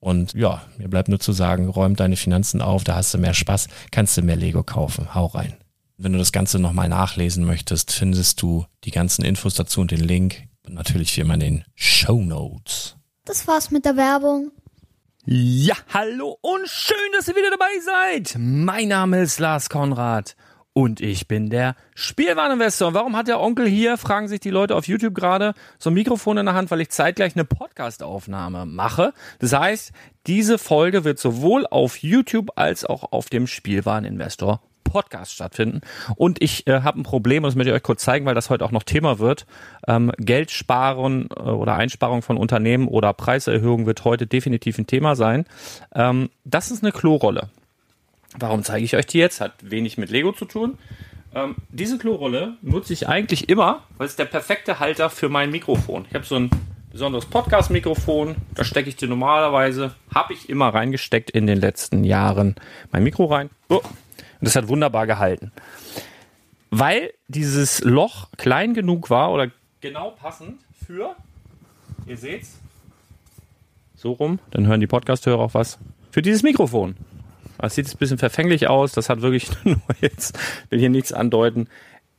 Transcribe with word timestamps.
Und 0.00 0.34
ja, 0.34 0.62
mir 0.76 0.88
bleibt 0.88 1.08
nur 1.08 1.18
zu 1.18 1.32
sagen, 1.32 1.68
räum 1.68 1.96
deine 1.96 2.16
Finanzen 2.16 2.62
auf, 2.62 2.84
da 2.84 2.94
hast 2.94 3.14
du 3.14 3.18
mehr 3.18 3.34
Spaß, 3.34 3.68
kannst 3.90 4.16
du 4.16 4.22
mehr 4.22 4.36
Lego 4.36 4.62
kaufen. 4.62 5.14
Hau 5.14 5.26
rein. 5.26 5.56
Wenn 5.96 6.12
du 6.12 6.18
das 6.18 6.30
Ganze 6.30 6.60
nochmal 6.60 6.88
nachlesen 6.88 7.44
möchtest, 7.44 7.90
findest 7.90 8.40
du 8.40 8.66
die 8.84 8.92
ganzen 8.92 9.24
Infos 9.24 9.54
dazu 9.54 9.80
und 9.80 9.90
den 9.90 10.00
Link. 10.00 10.44
Und 10.64 10.74
natürlich 10.74 11.16
wie 11.16 11.22
immer 11.22 11.34
in 11.34 11.40
den 11.40 11.64
Show 11.74 12.22
Notes. 12.22 12.96
Das 13.24 13.46
war's 13.48 13.70
mit 13.70 13.84
der 13.84 13.96
Werbung. 13.96 14.52
Ja, 15.24 15.74
hallo 15.92 16.38
und 16.40 16.68
schön, 16.68 16.96
dass 17.14 17.28
ihr 17.28 17.34
wieder 17.34 17.50
dabei 17.50 17.66
seid. 17.84 18.36
Mein 18.38 18.88
Name 18.88 19.20
ist 19.20 19.40
Lars 19.40 19.68
Konrad 19.68 20.36
und 20.78 21.00
ich 21.00 21.26
bin 21.26 21.50
der 21.50 21.74
Spielwareninvestor. 21.96 22.94
Warum 22.94 23.16
hat 23.16 23.26
der 23.26 23.40
Onkel 23.40 23.66
hier, 23.66 23.98
fragen 23.98 24.28
sich 24.28 24.38
die 24.38 24.50
Leute 24.50 24.76
auf 24.76 24.86
YouTube 24.86 25.12
gerade, 25.12 25.54
so 25.76 25.90
ein 25.90 25.94
Mikrofon 25.94 26.38
in 26.38 26.46
der 26.46 26.54
Hand, 26.54 26.70
weil 26.70 26.80
ich 26.80 26.90
zeitgleich 26.90 27.34
eine 27.34 27.44
Podcast-Aufnahme 27.44 28.64
mache. 28.64 29.12
Das 29.40 29.52
heißt, 29.52 29.90
diese 30.28 30.56
Folge 30.56 31.02
wird 31.02 31.18
sowohl 31.18 31.66
auf 31.66 31.96
YouTube 31.96 32.52
als 32.54 32.84
auch 32.84 33.10
auf 33.10 33.28
dem 33.28 33.48
Spielwareninvestor 33.48 34.60
Podcast 34.84 35.32
stattfinden. 35.32 35.80
Und 36.14 36.40
ich 36.40 36.68
äh, 36.68 36.82
habe 36.82 37.00
ein 37.00 37.02
Problem, 37.02 37.42
das 37.42 37.56
möchte 37.56 37.70
ich 37.70 37.76
euch 37.76 37.82
kurz 37.82 38.04
zeigen, 38.04 38.24
weil 38.24 38.36
das 38.36 38.48
heute 38.48 38.64
auch 38.64 38.70
noch 38.70 38.84
Thema 38.84 39.18
wird. 39.18 39.46
Ähm, 39.88 40.12
Geld 40.16 40.52
sparen 40.52 41.28
äh, 41.36 41.40
oder 41.40 41.74
Einsparung 41.74 42.22
von 42.22 42.36
Unternehmen 42.36 42.86
oder 42.86 43.12
Preiserhöhung 43.14 43.86
wird 43.86 44.04
heute 44.04 44.28
definitiv 44.28 44.78
ein 44.78 44.86
Thema 44.86 45.16
sein. 45.16 45.44
Ähm, 45.92 46.30
das 46.44 46.70
ist 46.70 46.84
eine 46.84 46.92
Klorolle. 46.92 47.48
Warum 48.36 48.62
zeige 48.62 48.84
ich 48.84 48.96
euch 48.96 49.06
die 49.06 49.18
jetzt? 49.18 49.40
Hat 49.40 49.54
wenig 49.62 49.96
mit 49.96 50.10
Lego 50.10 50.32
zu 50.32 50.44
tun. 50.44 50.78
Ähm, 51.34 51.56
diese 51.70 51.98
Klorolle 51.98 52.56
nutze 52.62 52.92
ich 52.92 53.08
eigentlich 53.08 53.48
immer, 53.48 53.84
weil 53.96 54.06
es 54.06 54.16
der 54.16 54.24
perfekte 54.24 54.80
Halter 54.80 55.10
für 55.10 55.28
mein 55.28 55.50
Mikrofon. 55.50 56.06
Ich 56.08 56.14
habe 56.14 56.24
so 56.24 56.36
ein 56.36 56.50
besonderes 56.90 57.26
Podcast-Mikrofon. 57.26 58.36
Da 58.54 58.64
stecke 58.64 58.88
ich 58.88 58.96
dir 58.96 59.08
normalerweise, 59.08 59.94
habe 60.14 60.32
ich 60.32 60.48
immer 60.48 60.68
reingesteckt 60.68 61.30
in 61.30 61.46
den 61.46 61.58
letzten 61.58 62.04
Jahren 62.04 62.56
mein 62.92 63.02
Mikro 63.02 63.26
rein. 63.26 63.50
Oh. 63.68 63.76
Und 63.76 63.84
das 64.40 64.56
hat 64.56 64.68
wunderbar 64.68 65.06
gehalten. 65.06 65.52
Weil 66.70 67.12
dieses 67.28 67.82
Loch 67.82 68.28
klein 68.36 68.74
genug 68.74 69.10
war 69.10 69.32
oder 69.32 69.50
genau 69.80 70.10
passend 70.10 70.60
für, 70.86 71.16
ihr 72.06 72.16
seht's, 72.16 72.58
so 73.94 74.12
rum, 74.12 74.38
dann 74.50 74.66
hören 74.66 74.80
die 74.80 74.86
Podcast-Hörer 74.86 75.40
auch 75.40 75.54
was, 75.54 75.78
für 76.10 76.22
dieses 76.22 76.42
Mikrofon. 76.42 76.96
Das 77.58 77.74
sieht 77.74 77.88
ein 77.88 77.98
bisschen 77.98 78.18
verfänglich 78.18 78.68
aus. 78.68 78.92
Das 78.92 79.08
hat 79.08 79.20
wirklich 79.20 79.48
nur 79.64 79.80
jetzt, 80.00 80.38
will 80.70 80.78
hier 80.78 80.90
nichts 80.90 81.12
andeuten. 81.12 81.68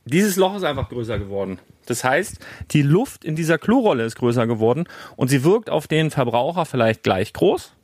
Dieses 0.04 0.36
Loch 0.36 0.56
ist 0.56 0.64
einfach 0.64 0.88
größer 0.88 1.18
geworden. 1.18 1.58
Das 1.86 2.04
heißt, 2.04 2.38
die 2.70 2.82
Luft 2.82 3.24
in 3.24 3.36
dieser 3.36 3.58
Klorolle 3.58 4.04
ist 4.04 4.16
größer 4.16 4.46
geworden 4.46 4.84
und 5.16 5.28
sie 5.28 5.44
wirkt 5.44 5.70
auf 5.70 5.88
den 5.88 6.10
Verbraucher 6.10 6.64
vielleicht 6.64 7.02
gleich 7.02 7.32
groß, 7.32 7.74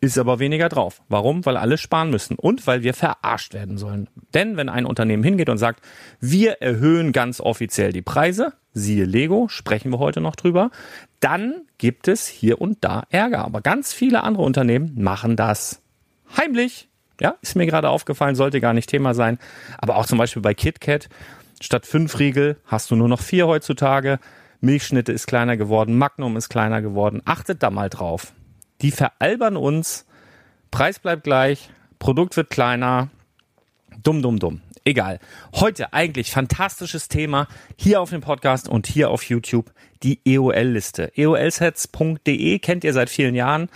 ist 0.00 0.18
aber 0.18 0.38
weniger 0.38 0.68
drauf. 0.68 1.02
Warum? 1.08 1.44
Weil 1.44 1.56
alle 1.56 1.78
sparen 1.78 2.10
müssen 2.10 2.36
und 2.36 2.66
weil 2.66 2.82
wir 2.82 2.94
verarscht 2.94 3.54
werden 3.54 3.78
sollen. 3.78 4.08
Denn 4.34 4.56
wenn 4.56 4.68
ein 4.68 4.86
Unternehmen 4.86 5.22
hingeht 5.22 5.48
und 5.48 5.58
sagt, 5.58 5.84
wir 6.20 6.62
erhöhen 6.62 7.12
ganz 7.12 7.40
offiziell 7.40 7.92
die 7.92 8.02
Preise, 8.02 8.52
siehe 8.72 9.04
Lego, 9.04 9.48
sprechen 9.48 9.90
wir 9.90 9.98
heute 9.98 10.20
noch 10.20 10.36
drüber, 10.36 10.70
dann 11.20 11.62
gibt 11.78 12.08
es 12.08 12.28
hier 12.28 12.60
und 12.60 12.78
da 12.82 13.04
Ärger. 13.10 13.44
Aber 13.44 13.60
ganz 13.60 13.92
viele 13.92 14.22
andere 14.22 14.44
Unternehmen 14.44 14.94
machen 14.96 15.36
das 15.36 15.82
heimlich. 16.36 16.88
Ja, 17.20 17.34
ist 17.42 17.56
mir 17.56 17.66
gerade 17.66 17.88
aufgefallen, 17.88 18.36
sollte 18.36 18.60
gar 18.60 18.74
nicht 18.74 18.88
Thema 18.88 19.14
sein. 19.14 19.38
Aber 19.78 19.96
auch 19.96 20.06
zum 20.06 20.18
Beispiel 20.18 20.42
bei 20.42 20.54
KitKat, 20.54 21.08
statt 21.60 21.86
fünf 21.86 22.18
Riegel 22.18 22.56
hast 22.66 22.90
du 22.90 22.96
nur 22.96 23.08
noch 23.08 23.20
vier 23.20 23.46
heutzutage. 23.46 24.20
Milchschnitte 24.60 25.12
ist 25.12 25.26
kleiner 25.26 25.56
geworden, 25.56 25.98
Magnum 25.98 26.36
ist 26.36 26.48
kleiner 26.48 26.82
geworden. 26.82 27.22
Achtet 27.24 27.62
da 27.62 27.70
mal 27.70 27.88
drauf. 27.88 28.32
Die 28.82 28.90
veralbern 28.90 29.56
uns. 29.56 30.06
Preis 30.70 30.98
bleibt 30.98 31.24
gleich, 31.24 31.70
Produkt 31.98 32.36
wird 32.36 32.50
kleiner. 32.50 33.08
Dumm, 34.02 34.22
dumm, 34.22 34.38
dumm. 34.38 34.60
Egal. 34.84 35.18
Heute 35.54 35.92
eigentlich 35.92 36.30
fantastisches 36.30 37.08
Thema 37.08 37.48
hier 37.76 38.00
auf 38.00 38.10
dem 38.10 38.20
Podcast 38.20 38.68
und 38.68 38.86
hier 38.86 39.10
auf 39.10 39.24
YouTube. 39.24 39.72
Die 40.02 40.20
EOL-Liste. 40.24 41.12
EOLsets.de 41.16 42.58
kennt 42.60 42.84
ihr 42.84 42.92
seit 42.92 43.10
vielen 43.10 43.34
Jahren. 43.34 43.68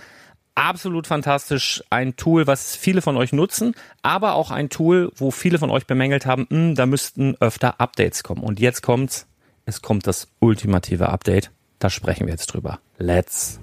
Absolut 0.55 1.07
fantastisch. 1.07 1.83
Ein 1.89 2.15
Tool, 2.15 2.45
was 2.45 2.75
viele 2.75 3.01
von 3.01 3.17
euch 3.17 3.33
nutzen, 3.33 3.75
aber 4.03 4.35
auch 4.35 4.51
ein 4.51 4.69
Tool, 4.69 5.11
wo 5.15 5.31
viele 5.31 5.57
von 5.57 5.71
euch 5.71 5.87
bemängelt 5.87 6.25
haben, 6.25 6.45
hm, 6.49 6.75
da 6.75 6.85
müssten 6.85 7.35
öfter 7.39 7.79
Updates 7.79 8.23
kommen. 8.23 8.43
Und 8.43 8.59
jetzt 8.59 8.83
kommt's. 8.83 9.27
Es 9.65 9.81
kommt 9.81 10.05
das 10.05 10.27
ultimative 10.39 11.09
Update. 11.09 11.51
Da 11.79 11.89
sprechen 11.89 12.27
wir 12.27 12.33
jetzt 12.33 12.47
drüber. 12.47 12.79
Let's 12.97 13.59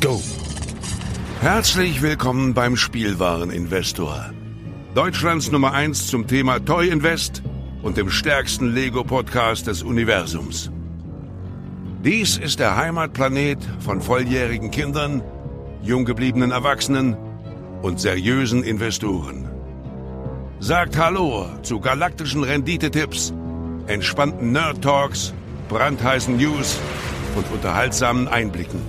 go. 0.00 0.22
Herzlich 1.40 2.00
willkommen 2.00 2.54
beim 2.54 2.76
Spielwareninvestor. 2.76 4.32
Deutschlands 4.94 5.50
Nummer 5.50 5.72
1 5.72 6.06
zum 6.06 6.26
Thema 6.26 6.58
Toy 6.64 6.88
Invest 6.88 7.42
und 7.82 7.96
dem 7.98 8.08
stärksten 8.08 8.72
Lego-Podcast 8.72 9.66
des 9.66 9.82
Universums. 9.82 10.70
Dies 12.02 12.38
ist 12.38 12.60
der 12.60 12.76
Heimatplanet 12.76 13.58
von 13.80 14.00
volljährigen 14.00 14.70
Kindern, 14.70 15.22
jung 15.84 16.04
gebliebenen 16.04 16.50
Erwachsenen 16.50 17.16
und 17.82 18.00
seriösen 18.00 18.64
Investoren. 18.64 19.48
Sagt 20.58 20.96
Hallo 20.96 21.46
zu 21.62 21.78
galaktischen 21.78 22.42
Renditetipps, 22.42 23.34
entspannten 23.86 24.52
Nerd 24.52 24.82
Talks, 24.82 25.34
brandheißen 25.68 26.36
News 26.36 26.78
und 27.36 27.50
unterhaltsamen 27.52 28.28
Einblicken. 28.28 28.80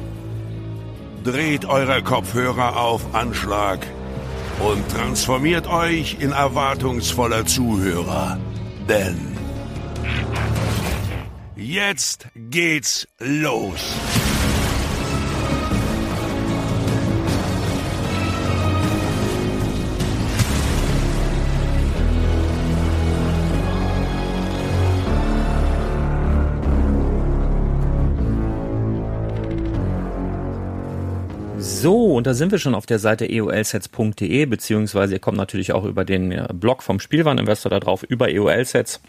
Dreht 1.24 1.66
eure 1.66 2.02
Kopfhörer 2.02 2.78
auf 2.80 3.14
Anschlag 3.14 3.86
und 4.60 4.88
transformiert 4.90 5.68
euch 5.68 6.18
in 6.20 6.32
erwartungsvoller 6.32 7.46
Zuhörer. 7.46 8.40
Denn 8.88 9.36
jetzt 11.56 12.28
geht's 12.36 13.08
los. 13.20 14.25
So, 31.86 32.16
und 32.16 32.26
da 32.26 32.34
sind 32.34 32.52
wir 32.52 32.58
schon 32.58 32.74
auf 32.74 32.88
der 32.88 32.98
Seite 32.98 33.28
eolsets.de, 33.32 34.48
beziehungsweise 34.48 35.14
ihr 35.14 35.20
kommt 35.20 35.38
natürlich 35.38 35.72
auch 35.72 35.86
über 35.86 36.04
den 36.04 36.32
äh, 36.32 36.48
Blog 36.52 36.82
vom 36.82 37.00
Spielwareninvestor 37.00 37.70
da 37.70 37.80
drauf, 37.80 38.02
über 38.02 38.28
EOL-Sets. 38.28 39.02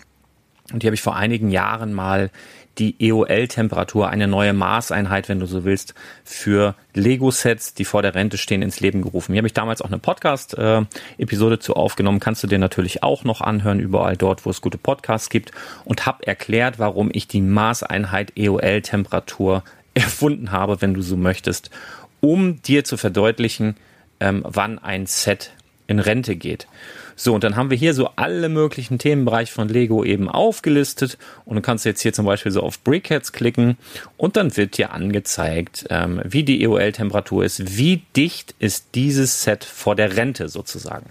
Und 0.75 0.83
hier 0.83 0.89
habe 0.89 0.95
ich 0.95 1.01
vor 1.01 1.17
einigen 1.17 1.51
Jahren 1.51 1.95
mal 1.95 2.29
die 2.77 2.95
EOL-Temperatur, 2.99 4.11
eine 4.11 4.29
neue 4.29 4.53
Maßeinheit, 4.53 5.31
wenn 5.31 5.41
du 5.41 5.47
so 5.47 5.65
willst, 5.65 5.95
für 6.23 6.75
Lego-Sets, 6.93 7.73
die 7.73 7.87
vor 7.87 8.03
der 8.03 8.15
Rente 8.15 8.37
stehen, 8.37 8.61
ins 8.61 8.81
Leben 8.81 9.01
gerufen. 9.01 9.33
Hier 9.33 9.41
habe 9.41 9.49
ich 9.49 9.55
damals 9.55 9.81
auch 9.81 9.87
eine 9.87 9.99
Podcast-Episode 9.99 11.59
zu 11.59 11.77
aufgenommen. 11.77 12.21
Kannst 12.21 12.43
du 12.43 12.47
dir 12.47 12.59
natürlich 12.59 13.03
auch 13.03 13.25
noch 13.25 13.41
anhören, 13.41 13.81
überall 13.81 14.19
dort, 14.19 14.45
wo 14.45 14.51
es 14.51 14.61
gute 14.61 14.77
Podcasts 14.77 15.31
gibt. 15.31 15.51
Und 15.87 16.05
habe 16.05 16.27
erklärt, 16.27 16.79
warum 16.79 17.09
ich 17.11 17.27
die 17.27 17.41
Maßeinheit 17.41 18.35
EOL-Temperatur 18.37 19.65
erfunden 19.95 20.53
habe, 20.53 20.83
wenn 20.83 20.93
du 20.93 21.01
so 21.01 21.17
möchtest 21.17 21.71
um 22.27 22.61
dir 22.63 22.83
zu 22.83 22.97
verdeutlichen, 22.97 23.77
ähm, 24.19 24.43
wann 24.45 24.81
ein 24.81 25.07
Set 25.07 25.53
in 25.87 26.01
Rente 26.01 26.35
geht. 26.35 26.67
So, 27.15 27.33
und 27.33 27.45
dann 27.45 27.55
haben 27.55 27.71
wir 27.71 27.79
hier 27.79 27.95
so 27.95 28.11
alle 28.17 28.49
möglichen 28.49 28.99
Themenbereiche 28.99 29.53
von 29.53 29.69
Lego 29.69 30.03
eben 30.05 30.29
aufgelistet 30.29 31.19
und 31.45 31.55
du 31.55 31.63
kannst 31.63 31.85
jetzt 31.85 32.03
hier 32.03 32.13
zum 32.13 32.27
Beispiel 32.27 32.51
so 32.51 32.63
auf 32.63 32.83
Brickheads 32.83 33.33
klicken 33.33 33.79
und 34.17 34.37
dann 34.37 34.57
wird 34.57 34.77
dir 34.77 34.93
angezeigt, 34.93 35.87
ähm, 35.89 36.21
wie 36.25 36.43
die 36.43 36.63
EOL-Temperatur 36.63 37.45
ist, 37.45 37.79
wie 37.79 38.03
dicht 38.17 38.55
ist 38.59 38.89
dieses 38.97 39.45
Set 39.45 39.65
vor 39.65 39.95
der 39.95 40.17
Rente 40.17 40.49
sozusagen. 40.49 41.07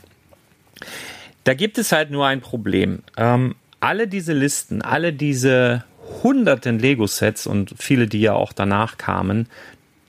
Da 1.46 1.54
gibt 1.54 1.78
es 1.78 1.94
halt 1.94 2.12
nur 2.12 2.28
ein 2.28 2.42
Problem. 2.42 3.00
Ähm, 3.16 3.56
alle 3.80 4.08
diese 4.08 4.34
Listen, 4.34 4.82
alle 4.82 5.14
diese 5.14 5.86
hunderten 6.24 6.78
Lego-Sets 6.78 7.48
und 7.48 7.74
viele, 7.78 8.08
die 8.08 8.22
ja 8.22 8.34
auch 8.34 8.52
danach 8.52 8.98
kamen, 8.98 9.48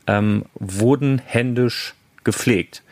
ähm, 0.06 0.44
wurden 0.54 1.20
händisch 1.24 1.94
gepflegt. 2.24 2.82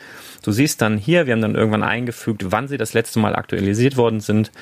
Du 0.43 0.53
siehst 0.53 0.83
dann 0.83 0.99
hier, 0.99 1.27
wir 1.27 1.33
haben 1.33 1.41
dann 1.41 1.55
irgendwann 1.55 1.83
eingefügt, 1.83 2.51
wann 2.53 2.69
sie 2.69 2.77
das 2.77 2.93
letzte 2.93 3.19
Mal 3.19 3.35
aktualisiert 3.35 3.97
worden 3.97 4.21
sind. 4.21 4.53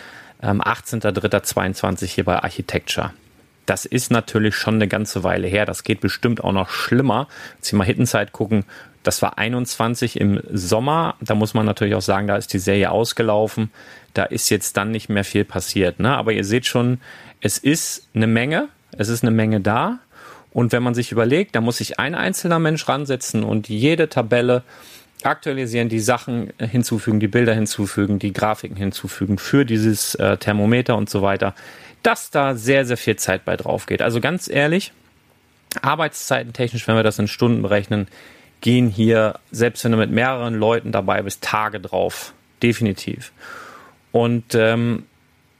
Ähm, 0.40 0.60
18.03.22 0.60 2.06
hier 2.06 2.24
bei 2.24 2.42
Architecture. 2.42 3.12
Das 3.66 3.84
ist 3.84 4.10
natürlich 4.10 4.56
schon 4.56 4.74
eine 4.74 4.88
ganze 4.88 5.24
Weile 5.24 5.46
her. 5.46 5.66
Das 5.66 5.84
geht 5.84 6.00
bestimmt 6.00 6.42
auch 6.42 6.52
noch 6.52 6.68
schlimmer. 6.68 7.28
Jetzt 7.56 7.68
hier 7.68 7.78
mal 7.78 7.84
Hittenzeit 7.84 8.32
gucken. 8.32 8.64
Das 9.02 9.22
war 9.22 9.38
21 9.38 10.20
im 10.20 10.40
Sommer. 10.52 11.16
Da 11.20 11.34
muss 11.34 11.54
man 11.54 11.66
natürlich 11.66 11.94
auch 11.94 12.02
sagen, 12.02 12.26
da 12.26 12.36
ist 12.36 12.52
die 12.52 12.58
Serie 12.58 12.90
ausgelaufen. 12.90 13.70
Da 14.14 14.24
ist 14.24 14.50
jetzt 14.50 14.76
dann 14.76 14.90
nicht 14.90 15.08
mehr 15.08 15.24
viel 15.24 15.44
passiert. 15.44 16.00
Ne? 16.00 16.16
Aber 16.16 16.32
ihr 16.32 16.44
seht 16.44 16.66
schon, 16.66 17.00
es 17.40 17.58
ist 17.58 18.08
eine 18.14 18.26
Menge. 18.26 18.68
Es 18.96 19.08
ist 19.08 19.22
eine 19.22 19.30
Menge 19.30 19.60
da. 19.60 19.98
Und 20.52 20.72
wenn 20.72 20.82
man 20.82 20.94
sich 20.94 21.12
überlegt, 21.12 21.56
da 21.56 21.60
muss 21.60 21.78
sich 21.78 21.98
ein 21.98 22.14
einzelner 22.14 22.58
Mensch 22.58 22.86
ransetzen 22.88 23.42
und 23.42 23.68
jede 23.68 24.08
Tabelle 24.08 24.62
aktualisieren, 25.22 25.88
die 25.88 26.00
Sachen 26.00 26.52
hinzufügen, 26.58 27.20
die 27.20 27.28
Bilder 27.28 27.54
hinzufügen, 27.54 28.18
die 28.18 28.32
Grafiken 28.32 28.76
hinzufügen 28.76 29.38
für 29.38 29.64
dieses 29.64 30.14
äh, 30.16 30.36
Thermometer 30.36 30.96
und 30.96 31.08
so 31.08 31.22
weiter, 31.22 31.54
dass 32.02 32.30
da 32.30 32.54
sehr, 32.54 32.84
sehr 32.84 32.96
viel 32.96 33.16
Zeit 33.16 33.44
bei 33.44 33.56
drauf 33.56 33.86
geht. 33.86 34.02
Also 34.02 34.20
ganz 34.20 34.48
ehrlich, 34.48 34.92
Arbeitszeiten 35.80 36.52
technisch, 36.52 36.86
wenn 36.88 36.96
wir 36.96 37.02
das 37.02 37.18
in 37.18 37.28
Stunden 37.28 37.62
berechnen, 37.62 38.08
gehen 38.60 38.88
hier, 38.88 39.38
selbst 39.50 39.84
wenn 39.84 39.92
du 39.92 39.98
mit 39.98 40.10
mehreren 40.10 40.54
Leuten 40.54 40.92
dabei 40.92 41.22
bist, 41.22 41.42
Tage 41.42 41.80
drauf. 41.80 42.34
Definitiv. 42.62 43.32
Und 44.12 44.54
ähm, 44.54 45.04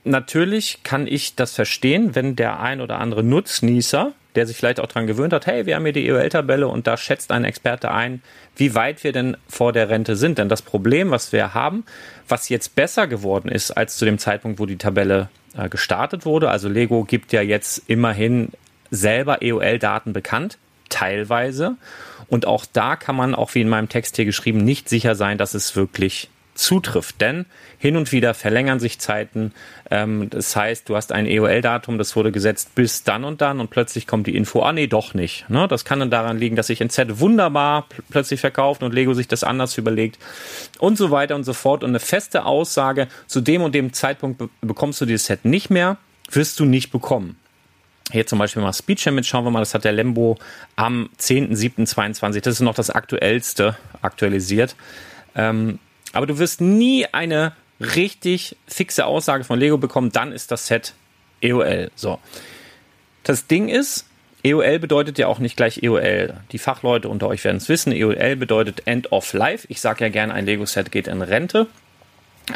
natürlich 0.04 0.82
kann 0.82 1.06
ich 1.06 1.34
das 1.34 1.54
verstehen, 1.54 2.14
wenn 2.14 2.36
der 2.36 2.60
ein 2.60 2.80
oder 2.80 2.98
andere 2.98 3.22
Nutznießer 3.22 4.12
der 4.34 4.46
sich 4.46 4.56
vielleicht 4.56 4.80
auch 4.80 4.86
daran 4.86 5.06
gewöhnt 5.06 5.32
hat, 5.32 5.46
hey, 5.46 5.66
wir 5.66 5.76
haben 5.76 5.84
hier 5.84 5.92
die 5.92 6.06
EOL-Tabelle 6.08 6.68
und 6.68 6.86
da 6.86 6.96
schätzt 6.96 7.32
ein 7.32 7.44
Experte 7.44 7.90
ein, 7.90 8.22
wie 8.56 8.74
weit 8.74 9.04
wir 9.04 9.12
denn 9.12 9.36
vor 9.48 9.72
der 9.72 9.88
Rente 9.88 10.16
sind. 10.16 10.38
Denn 10.38 10.48
das 10.48 10.62
Problem, 10.62 11.10
was 11.10 11.32
wir 11.32 11.54
haben, 11.54 11.84
was 12.28 12.48
jetzt 12.48 12.74
besser 12.74 13.06
geworden 13.06 13.48
ist 13.48 13.70
als 13.70 13.96
zu 13.96 14.04
dem 14.04 14.18
Zeitpunkt, 14.18 14.58
wo 14.58 14.66
die 14.66 14.76
Tabelle 14.78 15.28
äh, 15.56 15.68
gestartet 15.68 16.24
wurde, 16.24 16.50
also 16.50 16.68
Lego 16.68 17.04
gibt 17.04 17.32
ja 17.32 17.42
jetzt 17.42 17.82
immerhin 17.88 18.50
selber 18.90 19.42
EOL-Daten 19.42 20.12
bekannt, 20.12 20.58
teilweise. 20.88 21.76
Und 22.28 22.46
auch 22.46 22.64
da 22.70 22.96
kann 22.96 23.16
man, 23.16 23.34
auch 23.34 23.54
wie 23.54 23.60
in 23.60 23.68
meinem 23.68 23.88
Text 23.88 24.16
hier 24.16 24.24
geschrieben, 24.24 24.58
nicht 24.58 24.88
sicher 24.88 25.14
sein, 25.14 25.38
dass 25.38 25.54
es 25.54 25.76
wirklich 25.76 26.30
zutrifft. 26.62 27.20
Denn 27.20 27.46
hin 27.78 27.96
und 27.96 28.12
wieder 28.12 28.32
verlängern 28.34 28.80
sich 28.80 28.98
Zeiten. 28.98 29.52
Ähm, 29.90 30.30
das 30.30 30.54
heißt, 30.56 30.88
du 30.88 30.96
hast 30.96 31.12
ein 31.12 31.26
EOL-Datum, 31.26 31.98
das 31.98 32.16
wurde 32.16 32.32
gesetzt 32.32 32.74
bis 32.74 33.04
dann 33.04 33.24
und 33.24 33.40
dann 33.40 33.60
und 33.60 33.70
plötzlich 33.70 34.06
kommt 34.06 34.26
die 34.26 34.36
Info, 34.36 34.62
ah 34.62 34.72
nee, 34.72 34.86
doch 34.86 35.14
nicht. 35.14 35.48
Ne? 35.50 35.68
Das 35.68 35.84
kann 35.84 36.00
dann 36.00 36.10
daran 36.10 36.38
liegen, 36.38 36.56
dass 36.56 36.68
sich 36.68 36.80
ein 36.80 36.90
Set 36.90 37.20
wunderbar 37.20 37.86
plötzlich 38.10 38.40
verkauft 38.40 38.82
und 38.82 38.94
Lego 38.94 39.14
sich 39.14 39.28
das 39.28 39.44
anders 39.44 39.76
überlegt 39.76 40.18
und 40.78 40.96
so 40.96 41.10
weiter 41.10 41.34
und 41.34 41.44
so 41.44 41.52
fort. 41.52 41.82
Und 41.84 41.90
eine 41.90 42.00
feste 42.00 42.44
Aussage, 42.44 43.08
zu 43.26 43.40
dem 43.40 43.62
und 43.62 43.74
dem 43.74 43.92
Zeitpunkt 43.92 44.38
be 44.38 44.48
bekommst 44.60 45.00
du 45.00 45.06
dieses 45.06 45.26
Set 45.26 45.44
nicht 45.44 45.70
mehr, 45.70 45.96
wirst 46.30 46.60
du 46.60 46.64
nicht 46.64 46.90
bekommen. 46.92 47.36
Hier 48.10 48.26
zum 48.26 48.38
Beispiel 48.38 48.62
mal 48.62 48.72
Speed 48.72 49.00
Champion, 49.00 49.24
schauen 49.24 49.44
wir 49.44 49.50
mal, 49.50 49.60
das 49.60 49.74
hat 49.74 49.84
der 49.84 49.92
Lembo 49.92 50.38
am 50.76 51.08
10.07.22, 51.18 52.40
das 52.40 52.54
ist 52.54 52.60
noch 52.60 52.74
das 52.74 52.90
aktuellste 52.90 53.76
aktualisiert. 54.02 54.76
Ähm, 55.34 55.78
aber 56.12 56.26
du 56.26 56.38
wirst 56.38 56.60
nie 56.60 57.06
eine 57.06 57.52
richtig 57.80 58.56
fixe 58.66 59.06
Aussage 59.06 59.44
von 59.44 59.58
Lego 59.58 59.78
bekommen, 59.78 60.12
dann 60.12 60.32
ist 60.32 60.50
das 60.50 60.66
Set 60.66 60.94
EOL. 61.40 61.90
So. 61.96 62.18
Das 63.24 63.46
Ding 63.46 63.68
ist, 63.68 64.06
EOL 64.44 64.78
bedeutet 64.78 65.18
ja 65.18 65.28
auch 65.28 65.38
nicht 65.38 65.56
gleich 65.56 65.82
EOL. 65.82 66.34
Die 66.50 66.58
Fachleute 66.58 67.08
unter 67.08 67.28
euch 67.28 67.44
werden 67.44 67.58
es 67.58 67.68
wissen. 67.68 67.92
EOL 67.92 68.36
bedeutet 68.36 68.86
End 68.86 69.12
of 69.12 69.32
Life. 69.32 69.66
Ich 69.68 69.80
sage 69.80 70.04
ja 70.04 70.10
gerne, 70.10 70.34
ein 70.34 70.46
Lego-Set 70.46 70.90
geht 70.90 71.06
in 71.06 71.22
Rente. 71.22 71.68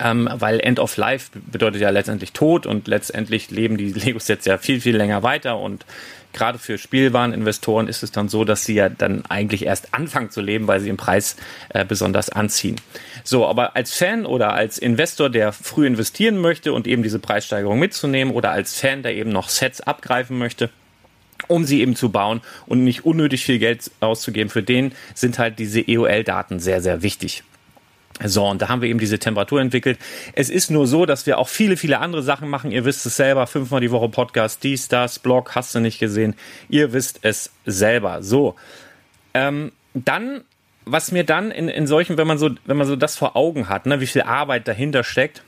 Ähm, 0.03 0.29
weil 0.33 0.61
End 0.61 0.79
of 0.79 0.97
Life 0.97 1.31
bedeutet 1.35 1.81
ja 1.81 1.91
letztendlich 1.91 2.33
Tod 2.33 2.67
und 2.67 2.89
letztendlich 2.89 3.51
leben 3.51 3.77
die 3.77 3.93
Lego-Sets 3.93 4.45
ja 4.47 4.59
viel, 4.59 4.81
viel 4.81 4.97
länger 4.97 5.23
weiter 5.23 5.59
und 5.59 5.85
gerade 6.37 6.59
für 6.59 6.79
Spielwareninvestoren 6.79 7.89
ist 7.89 8.03
es 8.03 8.13
dann 8.13 8.29
so, 8.29 8.45
dass 8.45 8.65
sie 8.65 8.75
ja 8.75 8.89
dann 8.89 9.25
eigentlich 9.27 9.65
erst 9.65 9.95
anfangen 9.95 10.31
zu 10.31 10.41
leben, 10.41 10.67
weil 10.69 10.81
sie 10.81 10.91
im 10.91 10.97
Preis 10.97 11.37
äh, 11.71 11.85
besonders 11.85 12.29
anziehen. 12.29 12.77
So, 13.25 13.47
aber 13.47 13.75
als 13.75 13.95
Fan 13.95 14.27
oder 14.27 14.53
als 14.53 14.79
Investor, 14.79 15.31
der 15.31 15.53
früh 15.53 15.87
investieren 15.87 16.39
möchte 16.39 16.73
und 16.73 16.87
eben 16.87 17.03
diese 17.03 17.19
Preissteigerung 17.19 17.79
mitzunehmen 17.79 18.35
oder 18.35 18.53
als 18.53 18.79
Fan, 18.79 19.03
der 19.03 19.15
eben 19.15 19.31
noch 19.31 19.49
Sets 19.49 19.81
abgreifen 19.81 20.39
möchte, 20.39 20.71
um 21.49 21.65
sie 21.65 21.81
eben 21.81 21.97
zu 21.97 22.11
bauen 22.11 22.41
und 22.67 22.85
nicht 22.85 23.05
unnötig 23.05 23.45
viel 23.45 23.59
Geld 23.59 23.91
auszugeben, 24.01 24.51
für 24.51 24.63
den 24.63 24.93
sind 25.15 25.39
halt 25.39 25.59
diese 25.59 25.81
EOL-Daten 25.81 26.61
sehr, 26.61 26.81
sehr 26.81 27.03
wichtig. 27.03 27.43
So, 28.25 28.47
und 28.47 28.63
da 28.63 28.69
haben 28.69 28.81
wir 28.81 28.89
eben 28.89 28.99
diese 28.99 29.19
Temperatur 29.19 29.61
entwickelt. 29.61 29.99
Es 30.33 30.49
ist 30.49 30.71
nur 30.71 30.87
so, 30.87 31.05
dass 31.05 31.27
wir 31.27 31.39
auch 31.39 31.49
viele, 31.49 31.77
viele 31.77 31.99
andere 31.99 32.23
Sachen 32.23 32.49
machen. 32.49 32.71
Ihr 32.71 32.85
wisst 32.85 33.05
es 33.05 33.17
selber, 33.17 33.47
fünfmal 33.47 33.81
die 33.81 33.91
Woche 33.91 34.09
Podcast, 34.09 34.63
dies, 34.63 34.89
das, 34.89 35.19
Blog, 35.19 35.55
hast 35.55 35.75
du 35.75 35.81
nicht 35.81 35.99
gesehen. 35.99 36.35
Ihr 36.69 36.93
wisst 36.93 37.19
es 37.23 37.51
selber. 37.67 38.23
So, 38.23 38.57
ähm, 39.35 39.73
dann, 39.93 40.43
was 40.87 41.13
mir 41.13 41.25
dann 41.25 41.51
in, 41.51 41.69
in 41.69 41.87
solchen, 41.87 42.17
wenn 42.17 42.27
man 42.27 42.39
so, 42.39 42.51
wenn 42.65 42.77
man 42.77 42.87
so 42.87 42.97
das 42.97 43.17
vor 43.17 43.37
Augen 43.37 43.69
hat, 43.69 43.85
ne, 43.85 44.01
wie 44.01 44.07
viel 44.07 44.23
Arbeit 44.23 44.67
dahinter 44.67 45.05
steckt, 45.05 45.43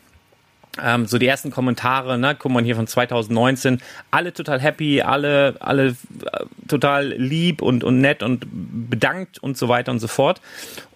ähm, 0.83 1.07
so 1.07 1.19
die 1.19 1.27
ersten 1.27 1.51
Kommentare, 1.51 2.19
ne, 2.19 2.37
guck 2.39 2.53
mal 2.53 2.63
hier 2.63 2.77
von 2.77 2.87
2019, 2.87 3.81
alle 4.11 4.33
total 4.33 4.61
happy, 4.61 5.03
alle, 5.03 5.57
alle 5.61 5.89
äh, 5.89 6.45
total 6.67 7.09
lieb 7.09 7.63
und, 7.63 7.85
und 7.85 8.01
nett 8.01 8.23
und 8.23 8.47
bedankt 8.51 9.39
und 9.39 9.57
so 9.57 9.69
weiter 9.69 9.93
und 9.93 9.99
so 9.99 10.09
fort. 10.09 10.41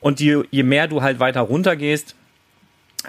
Und 0.01 0.21
je, 0.21 0.43
je 0.51 0.62
mehr 0.62 0.89
du 0.89 1.03
halt 1.03 1.21
weiter 1.21 1.41
runter 1.41 1.77
gehst, 1.77 2.15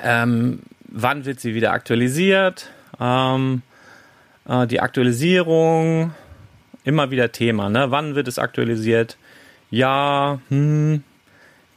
ähm, 0.03 0.60
wann 0.89 1.25
wird 1.25 1.39
sie 1.39 1.56
wieder 1.56 1.72
aktualisiert? 1.72 2.70
Ähm, 3.00 3.62
äh, 4.48 4.68
die 4.68 4.80
Aktualisierung, 4.80 6.13
immer 6.84 7.12
wieder 7.12 7.32
Thema, 7.32 7.70
ne? 7.70 7.92
Wann 7.92 8.15
wird 8.15 8.27
es 8.27 8.39
aktualisiert? 8.39 9.18
Ja, 9.70 10.39
hm, 10.50 11.03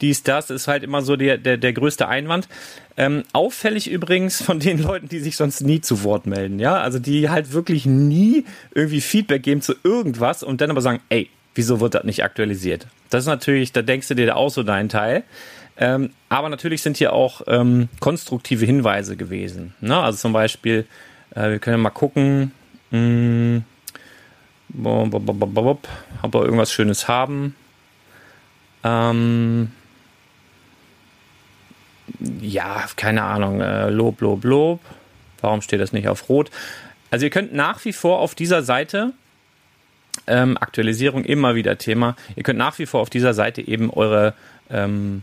dies, 0.00 0.22
das 0.22 0.50
ist 0.50 0.68
halt 0.68 0.82
immer 0.82 1.02
so 1.02 1.16
der, 1.16 1.38
der, 1.38 1.56
der 1.56 1.72
größte 1.72 2.08
Einwand. 2.08 2.48
Ähm, 2.96 3.24
auffällig 3.32 3.90
übrigens 3.90 4.42
von 4.42 4.58
den 4.60 4.82
Leuten, 4.82 5.08
die 5.08 5.20
sich 5.20 5.36
sonst 5.36 5.60
nie 5.60 5.80
zu 5.80 6.02
Wort 6.04 6.26
melden, 6.26 6.58
ja, 6.58 6.76
also 6.76 6.98
die 6.98 7.28
halt 7.28 7.52
wirklich 7.52 7.86
nie 7.86 8.44
irgendwie 8.74 9.00
Feedback 9.00 9.42
geben 9.42 9.60
zu 9.60 9.74
irgendwas 9.82 10.42
und 10.42 10.60
dann 10.60 10.70
aber 10.70 10.80
sagen, 10.80 11.00
ey, 11.08 11.28
wieso 11.54 11.80
wird 11.80 11.94
das 11.94 12.04
nicht 12.04 12.24
aktualisiert? 12.24 12.86
Das 13.10 13.24
ist 13.24 13.28
natürlich, 13.28 13.72
da 13.72 13.82
denkst 13.82 14.08
du 14.08 14.14
dir 14.14 14.36
auch 14.36 14.50
so 14.50 14.62
deinen 14.62 14.88
Teil. 14.88 15.24
Ähm, 15.78 16.10
aber 16.28 16.48
natürlich 16.48 16.80
sind 16.80 16.96
hier 16.96 17.12
auch 17.12 17.42
ähm, 17.46 17.88
konstruktive 18.00 18.64
Hinweise 18.64 19.16
gewesen. 19.16 19.74
Ne? 19.80 19.98
Also 19.98 20.18
zum 20.18 20.32
Beispiel, 20.32 20.86
äh, 21.34 21.50
wir 21.50 21.58
können 21.58 21.82
mal 21.82 21.90
gucken, 21.90 22.52
mh, 22.90 22.98
hm, 22.98 23.64
ob 26.22 26.34
wir 26.34 26.42
irgendwas 26.42 26.72
Schönes 26.72 27.08
haben. 27.08 27.54
Ähm, 28.84 29.72
ja, 32.40 32.86
keine 32.96 33.22
Ahnung, 33.22 33.60
äh, 33.60 33.90
Lob, 33.90 34.20
Lob, 34.20 34.44
Lob. 34.44 34.80
Warum 35.40 35.62
steht 35.62 35.80
das 35.80 35.92
nicht 35.92 36.08
auf 36.08 36.28
Rot? 36.28 36.50
Also 37.10 37.26
ihr 37.26 37.30
könnt 37.30 37.54
nach 37.54 37.84
wie 37.84 37.92
vor 37.92 38.18
auf 38.20 38.34
dieser 38.34 38.62
Seite, 38.62 39.12
ähm, 40.26 40.56
Aktualisierung 40.56 41.24
immer 41.24 41.54
wieder 41.54 41.78
Thema, 41.78 42.16
ihr 42.34 42.42
könnt 42.42 42.58
nach 42.58 42.78
wie 42.78 42.86
vor 42.86 43.00
auf 43.00 43.10
dieser 43.10 43.34
Seite 43.34 43.66
eben 43.66 43.90
eure 43.90 44.34
ähm, 44.70 45.22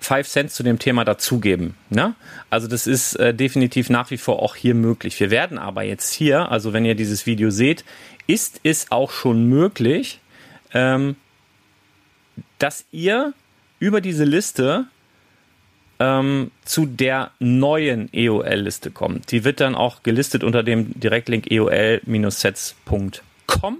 5 0.00 0.28
Cent 0.28 0.52
zu 0.52 0.62
dem 0.62 0.78
Thema 0.78 1.04
dazugeben. 1.04 1.74
Ne? 1.90 2.14
Also 2.50 2.68
das 2.68 2.86
ist 2.86 3.14
äh, 3.16 3.34
definitiv 3.34 3.90
nach 3.90 4.10
wie 4.10 4.16
vor 4.16 4.42
auch 4.42 4.54
hier 4.54 4.74
möglich. 4.74 5.18
Wir 5.18 5.30
werden 5.30 5.58
aber 5.58 5.82
jetzt 5.82 6.12
hier, 6.12 6.50
also 6.50 6.72
wenn 6.72 6.84
ihr 6.84 6.94
dieses 6.94 7.26
Video 7.26 7.50
seht, 7.50 7.84
ist 8.26 8.60
es 8.62 8.90
auch 8.90 9.10
schon 9.10 9.48
möglich, 9.48 10.20
ähm, 10.72 11.16
dass 12.58 12.84
ihr 12.92 13.32
über 13.80 14.00
diese 14.00 14.24
Liste 14.24 14.86
ähm, 16.00 16.50
zu 16.64 16.86
der 16.86 17.30
neuen 17.38 18.08
EOL-Liste 18.12 18.90
kommt. 18.90 19.30
Die 19.32 19.44
wird 19.44 19.60
dann 19.60 19.74
auch 19.74 20.02
gelistet 20.02 20.44
unter 20.44 20.62
dem 20.62 20.98
Direktlink 20.98 21.50
eol-sets.com. 21.50 23.78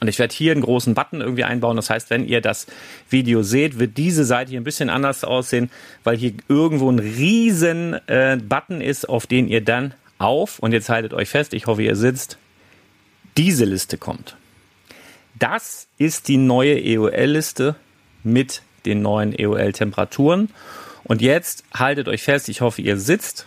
Und 0.00 0.06
ich 0.06 0.18
werde 0.18 0.34
hier 0.34 0.52
einen 0.52 0.60
großen 0.60 0.94
Button 0.94 1.20
irgendwie 1.20 1.44
einbauen. 1.44 1.76
Das 1.76 1.90
heißt, 1.90 2.10
wenn 2.10 2.26
ihr 2.26 2.40
das 2.40 2.66
Video 3.10 3.42
seht, 3.42 3.80
wird 3.80 3.96
diese 3.96 4.24
Seite 4.24 4.50
hier 4.50 4.60
ein 4.60 4.64
bisschen 4.64 4.90
anders 4.90 5.24
aussehen, 5.24 5.70
weil 6.04 6.16
hier 6.16 6.34
irgendwo 6.48 6.90
ein 6.90 7.00
riesen 7.00 7.94
äh, 8.06 8.36
Button 8.36 8.80
ist, 8.80 9.08
auf 9.08 9.26
den 9.26 9.48
ihr 9.48 9.64
dann 9.64 9.94
auf, 10.18 10.58
und 10.58 10.72
jetzt 10.72 10.88
haltet 10.88 11.14
euch 11.14 11.28
fest, 11.28 11.54
ich 11.54 11.66
hoffe, 11.66 11.82
ihr 11.82 11.96
sitzt, 11.96 12.38
diese 13.36 13.64
Liste 13.64 13.98
kommt. 13.98 14.36
Das 15.38 15.86
ist 15.96 16.28
die 16.28 16.36
neue 16.36 16.80
EOL-Liste 16.80 17.76
mit 18.24 18.62
den 18.84 19.02
neuen 19.02 19.36
EOL-Temperaturen. 19.36 20.50
Und 21.08 21.22
jetzt 21.22 21.64
haltet 21.74 22.06
euch 22.06 22.22
fest, 22.22 22.48
ich 22.48 22.60
hoffe, 22.60 22.82
ihr 22.82 22.98
sitzt. 22.98 23.46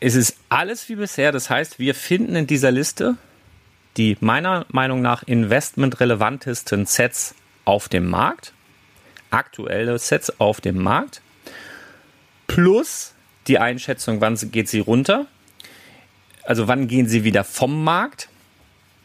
Es 0.00 0.14
ist 0.14 0.38
alles 0.48 0.88
wie 0.88 0.96
bisher. 0.96 1.32
Das 1.32 1.50
heißt, 1.50 1.78
wir 1.78 1.94
finden 1.94 2.34
in 2.34 2.46
dieser 2.46 2.72
Liste 2.72 3.16
die 3.96 4.16
meiner 4.20 4.66
Meinung 4.68 5.00
nach 5.00 5.22
investmentrelevantesten 5.22 6.86
Sets 6.86 7.34
auf 7.64 7.88
dem 7.88 8.08
Markt. 8.08 8.52
Aktuelle 9.30 9.98
Sets 9.98 10.40
auf 10.40 10.60
dem 10.60 10.82
Markt. 10.82 11.22
Plus 12.46 13.14
die 13.46 13.58
Einschätzung, 13.58 14.20
wann 14.20 14.36
geht 14.50 14.68
sie 14.68 14.80
runter. 14.80 15.26
Also 16.42 16.68
wann 16.68 16.88
gehen 16.88 17.08
sie 17.08 17.24
wieder 17.24 17.44
vom 17.44 17.84
Markt. 17.84 18.28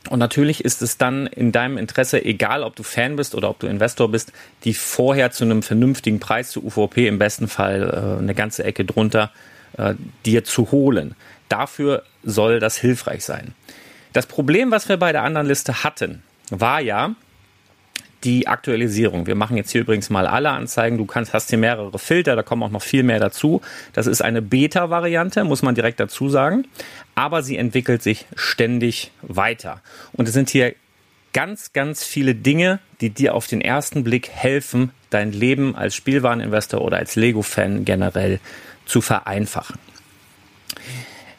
Und 0.10 0.20
natürlich 0.20 0.66
ist 0.66 0.82
es 0.82 0.98
dann 0.98 1.28
in 1.28 1.52
deinem 1.52 1.78
Interesse, 1.78 2.24
egal 2.26 2.64
ob 2.64 2.76
du 2.76 2.84
Fan 2.84 3.16
bist 3.16 3.36
oder 3.36 3.50
ob 3.50 3.60
du 3.60 3.68
Investor 3.68 4.10
bist, 4.10 4.34
die 4.64 4.74
vorher 4.74 5.32
zu 5.32 5.44
einem 5.44 5.62
vernünftigen 5.62 6.20
Preis 6.20 6.50
zu 6.50 6.64
UVP 6.66 7.08
im 7.08 7.20
besten 7.20 7.48
Fall 7.48 8.18
äh, 8.18 8.20
eine 8.20 8.34
ganze 8.34 8.64
Ecke 8.64 8.84
drunter 8.84 9.32
äh, 9.78 9.94
dir 10.26 10.44
zu 10.44 10.72
holen. 10.72 11.16
Dafür 11.50 12.04
soll 12.24 12.60
das 12.60 12.78
hilfreich 12.78 13.24
sein. 13.24 13.54
Das 14.14 14.26
Problem, 14.26 14.72
was 14.72 14.90
wir 14.90 14.98
bei 14.98 15.12
der 15.12 15.24
anderen 15.24 15.48
Liste 15.48 15.84
hatten, 15.84 16.24
war 16.50 16.82
ja, 16.82 17.16
die 18.24 18.48
Aktualisierung. 18.48 19.28
Wir 19.28 19.36
machen 19.36 19.58
jetzt 19.58 19.72
hier 19.72 19.82
übrigens 19.82 20.10
mal 20.10 20.28
alle 20.28 20.52
Anzeigen. 20.52 20.98
Du 20.98 21.06
kannst, 21.06 21.34
hast 21.34 21.50
hier 21.50 21.58
mehrere 21.58 21.98
Filter, 21.98 22.36
da 22.36 22.44
kommen 22.44 22.64
auch 22.64 22.70
noch 22.70 22.82
viel 22.82 23.04
mehr 23.04 23.20
dazu. 23.20 23.62
Das 23.94 24.08
ist 24.08 24.22
eine 24.22 24.42
Beta-Variante, 24.42 25.44
muss 25.44 25.62
man 25.62 25.76
direkt 25.76 26.00
dazu 26.00 26.30
sagen. 26.30 26.68
Aber 27.16 27.44
sie 27.44 27.58
entwickelt 27.58 28.04
sich 28.04 28.26
ständig 28.36 29.12
weiter. 29.22 29.82
Und 30.14 30.28
es 30.28 30.34
sind 30.34 30.50
hier 30.50 30.74
ganz, 31.34 31.74
ganz 31.74 32.04
viele 32.04 32.36
Dinge, 32.36 32.80
die 33.00 33.10
dir 33.10 33.36
auf 33.36 33.48
den 33.48 33.62
ersten 33.62 34.04
Blick 34.04 34.30
helfen, 34.30 34.92
dein 35.10 35.32
Leben 35.32 35.76
als 35.76 35.96
Spielwareninvestor 35.96 36.82
oder 36.82 36.98
als 36.98 37.16
Lego-Fan 37.16 37.86
generell 37.86 38.40
zu 38.86 39.02
vereinfachen. 39.02 39.80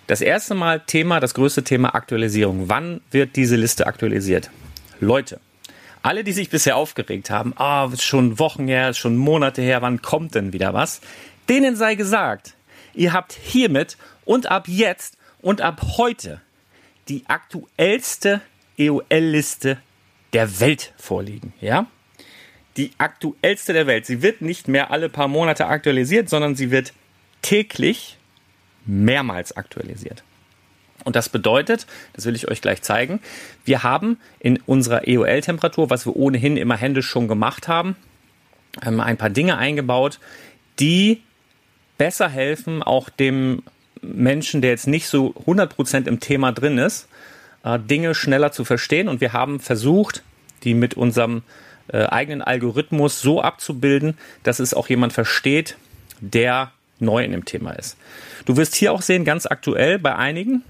Das 0.07 0.21
erste 0.21 0.55
Mal 0.55 0.81
Thema, 0.81 1.21
das 1.21 1.35
größte 1.35 1.63
Thema 1.63 1.95
Aktualisierung. 1.95 2.69
Wann 2.69 3.01
wird 3.11 3.37
diese 3.37 3.57
Liste 3.57 3.87
aktualisiert? 3.87 4.51
Leute, 5.01 5.41
alle, 6.03 6.25
die 6.25 6.33
sich 6.33 6.51
bisher 6.51 6.77
aufgeregt 6.77 7.31
haben, 7.31 7.53
ah, 7.57 7.87
oh, 7.87 7.97
schon 7.99 8.39
Wochen 8.39 8.69
her, 8.69 8.95
schon 8.95 9.17
Monate 9.17 9.63
her, 9.63 9.83
wann 9.83 10.03
kommt 10.03 10.35
denn 10.35 10.53
wieder 10.53 10.75
was? 10.75 11.01
Denen 11.49 11.77
sei 11.77 11.95
gesagt, 11.95 12.55
ihr 12.95 13.13
habt 13.13 13.33
hiermit 13.33 13.97
und 14.25 14.51
ab 14.51 14.69
jetzt 14.69 15.17
und 15.41 15.61
ab 15.61 15.83
heute 15.97 16.41
die 17.09 17.25
aktuellste 17.27 18.41
EOL-Liste 18.79 19.79
der 20.33 20.61
Welt 20.61 20.93
vorliegen, 20.97 21.53
ja? 21.61 21.87
Die 22.77 22.93
aktuellste 22.97 23.75
der 23.75 23.87
Welt. 23.87 24.07
Sie 24.07 24.23
wird 24.23 24.41
nicht 24.41 24.67
mehr 24.67 24.91
alle 24.91 25.11
paar 25.11 25.29
Monate 25.29 25.67
aktualisiert, 25.67 26.31
sondern 26.31 26.57
sie 26.57 26.71
wird 26.71 26.95
täglich 27.43 28.17
mehrmals 28.87 29.55
aktualisiert. 29.55 30.25
Und 31.05 31.17
das 31.17 31.29
bedeutet, 31.29 31.87
das 32.13 32.27
will 32.27 32.35
ich 32.35 32.49
euch 32.49 32.61
gleich 32.61 32.83
zeigen, 32.83 33.21
wir 33.65 33.83
haben 33.83 34.19
in 34.39 34.59
unserer 34.67 35.07
EOL-Temperatur, 35.07 35.91
was 35.91 36.07
wir 36.07 36.17
ohnehin 36.17 36.57
immer 36.57 36.77
händisch 36.77 37.07
schon 37.07 37.29
gemacht 37.29 37.69
haben, 37.69 37.97
ähm, 38.85 39.01
ein 39.01 39.17
paar 39.17 39.31
Dinge 39.31 39.59
eingebaut, 39.59 40.19
die 40.79 41.23
besser 41.99 42.29
helfen, 42.29 42.83
auch 42.83 43.09
dem 43.09 43.63
Menschen, 44.01 44.63
der 44.63 44.71
jetzt 44.71 44.87
nicht 44.87 45.07
so 45.07 45.35
100% 45.47 46.09
im 46.09 46.21
Thema 46.21 46.53
drin 46.53 46.79
ist, 46.79 47.09
äh, 47.65 47.79
Dinge 47.79 48.15
schneller 48.15 48.53
zu 48.53 48.65
verstehen. 48.65 49.09
Und 49.09 49.21
wir 49.21 49.33
haben 49.33 49.61
versucht, 49.61 50.23
die 50.65 50.75
mit 50.75 50.95
unserem 50.95 51.43
äh, 51.89 52.05
eigenen 52.05 52.43
Algorithmus 52.43 53.21
so 53.21 53.41
abzubilden, 53.41 54.17
dass 54.43 54.59
es 54.59 54.75
auch 54.75 54.89
jemand 54.89 55.13
versteht, 55.13 55.77
der 56.21 56.73
neu 56.99 57.25
in 57.25 57.33
dem 57.33 57.45
Thema 57.45 57.73
ist. 57.73 57.97
Du 58.45 58.57
wirst 58.57 58.75
hier 58.75 58.93
auch 58.93 59.03
sehen, 59.03 59.25
ganz 59.25 59.47
aktuell 59.47 59.99
bei 59.99 60.15
einigen, 60.15 60.65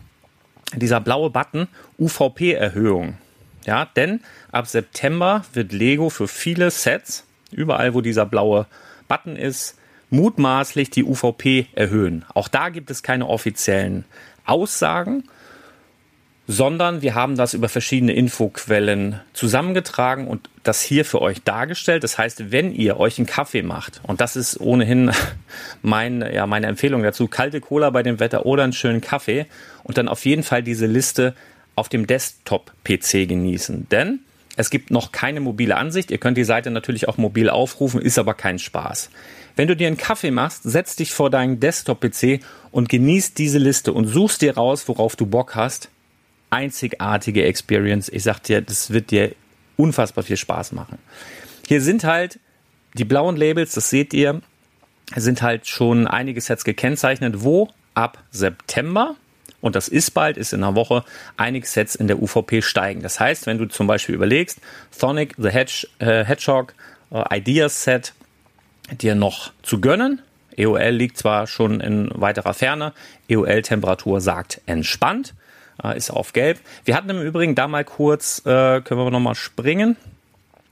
dieser 0.75 1.01
blaue 1.01 1.31
Button 1.31 1.69
UVP-Erhöhung. 1.99 3.19
Ja, 3.65 3.87
denn 3.97 4.21
ab 4.51 4.67
September 4.67 5.45
wird 5.53 5.73
Lego 5.73 6.11
für 6.11 6.29
viele 6.29 6.71
Sets, 6.71 7.25
überall 7.51 7.95
wo 7.95 8.01
dieser 8.01 8.27
blaue 8.27 8.67
Button 9.09 9.37
ist, 9.37 9.77
mutmaßlich 10.11 10.91
die 10.91 11.05
UVP 11.05 11.69
erhöhen. 11.75 12.25
Auch 12.35 12.49
da 12.49 12.69
gibt 12.69 12.91
es 12.91 13.03
keine 13.03 13.29
offiziellen 13.29 14.05
Aussagen, 14.45 15.25
sondern 16.49 17.03
wir 17.03 17.15
haben 17.15 17.37
das 17.37 17.55
über 17.55 17.69
verschiedene 17.69 18.13
Infoquellen 18.13 19.21
zusammengetragen 19.33 20.27
und 20.27 20.51
das 20.65 20.83
hier 20.83 21.05
für 21.05 21.23
euch 21.23 21.43
dargestellt. 21.43 22.03
Das 22.03 22.19
heißt, 22.19 22.51
wenn 22.51 22.73
ihr 22.75 22.99
euch 22.99 23.19
einen 23.19 23.27
Kaffee 23.27 23.63
macht, 23.63 24.01
und 24.07 24.21
das 24.21 24.37
ist 24.37 24.61
ohnehin 24.61 25.13
mein, 25.83 26.21
ja, 26.33 26.47
meine 26.47 26.67
Empfehlung 26.67 27.03
dazu, 27.03 27.29
kalte 27.29 27.61
Cola 27.61 27.91
bei 27.91 28.03
dem 28.03 28.21
Wetter 28.21 28.45
oder 28.45 28.65
einen 28.65 28.73
schönen 28.73 29.01
Kaffee 29.01 29.47
und 29.85 29.99
dann 29.99 30.09
auf 30.09 30.25
jeden 30.25 30.43
Fall 30.43 30.63
diese 30.63 30.87
Liste 30.87 31.35
auf 31.75 31.89
dem 31.89 32.07
Desktop-PC 32.07 33.29
genießen. 33.29 33.89
Denn 33.91 34.21
Es 34.57 34.69
gibt 34.69 34.91
noch 34.91 35.13
keine 35.13 35.41
mobile 35.41 35.77
Ansicht. 35.77 36.11
Ihr 36.11 36.19
könnt 36.19 36.37
die 36.37 36.45
Seite 36.45 36.71
natürlich 36.71 37.09
auch 37.09 37.17
mobil 37.17 37.49
aufrufen, 37.49 38.03
ist 38.03 38.19
aber 38.19 38.35
kein 38.35 38.59
Spaß. 38.59 39.09
Wenn 39.57 39.69
du 39.69 39.77
dir 39.77 39.87
einen 39.87 39.97
Kaffee 39.97 40.31
machst, 40.31 40.63
setz 40.65 40.97
dich 40.97 41.13
vor 41.13 41.31
deinen 41.31 41.61
Desktop-PC 41.61 42.41
und 42.71 42.89
genießt 42.89 43.39
diese 43.39 43.59
Liste 43.59 43.93
und 43.93 44.07
suchst 44.07 44.43
dir 44.43 44.55
raus, 44.57 44.89
worauf 44.89 45.17
du 45.17 45.25
Bock 45.25 45.55
hast. 45.55 45.89
Einzigartige 46.53 47.45
Experience. 47.45 48.09
Ich 48.09 48.23
sag 48.25 48.41
dir, 48.41 48.61
das 48.61 48.91
wird 48.91 49.11
dir 49.11 49.35
unfassbar 49.77 50.23
viel 50.23 50.37
Spaß 50.37 50.73
machen. 50.73 50.99
Hier 51.67 51.81
sind 51.81 52.05
halt 52.05 52.39
die 52.95 53.05
blauen 53.05 53.37
Labels, 53.37 53.73
das 53.73 53.89
seht 53.89 54.13
ihr, 54.13 54.43
sind 55.17 55.43
halt 55.43 55.67
schon 55.67 56.07
einige 56.07 56.41
Sets 56.41 56.65
gekennzeichnet, 56.65 57.43
wo 57.43 57.71
ab 57.95 58.23
September 58.31 59.17
und 59.63 59.77
das 59.77 59.89
ist 59.89 60.11
bald, 60.11 60.37
ist 60.37 60.53
in 60.53 60.63
einer 60.63 60.75
Woche, 60.75 61.05
einige 61.37 61.67
Sets 61.67 61.95
in 61.95 62.09
der 62.09 62.21
UVP 62.21 62.61
steigen. 62.61 63.01
Das 63.01 63.21
heißt, 63.21 63.47
wenn 63.47 63.59
du 63.59 63.67
zum 63.67 63.87
Beispiel 63.87 64.15
überlegst, 64.15 64.61
Sonic 64.91 65.35
the 65.39 65.49
Hedge, 65.49 65.87
äh, 66.01 66.25
Hedgehog 66.25 66.75
äh, 67.13 67.39
Ideas 67.39 67.85
Set 67.85 68.13
dir 68.91 69.15
noch 69.15 69.53
zu 69.63 69.81
gönnen, 69.81 70.21
EOL 70.57 70.91
liegt 70.91 71.17
zwar 71.17 71.47
schon 71.47 71.81
in 71.81 72.11
weiterer 72.13 72.53
Ferne, 72.53 72.93
EOL-Temperatur 73.29 74.21
sagt 74.21 74.61
entspannt, 74.67 75.33
äh, 75.83 75.97
ist 75.97 76.11
auf 76.11 76.33
gelb. 76.33 76.61
Wir 76.85 76.97
hatten 76.97 77.11
im 77.11 77.21
Übrigen 77.21 77.55
da 77.55 77.69
mal 77.69 77.85
kurz, 77.85 78.41
äh, 78.47 78.81
können 78.81 79.01
wir 79.01 79.11
nochmal 79.11 79.35
springen, 79.35 79.97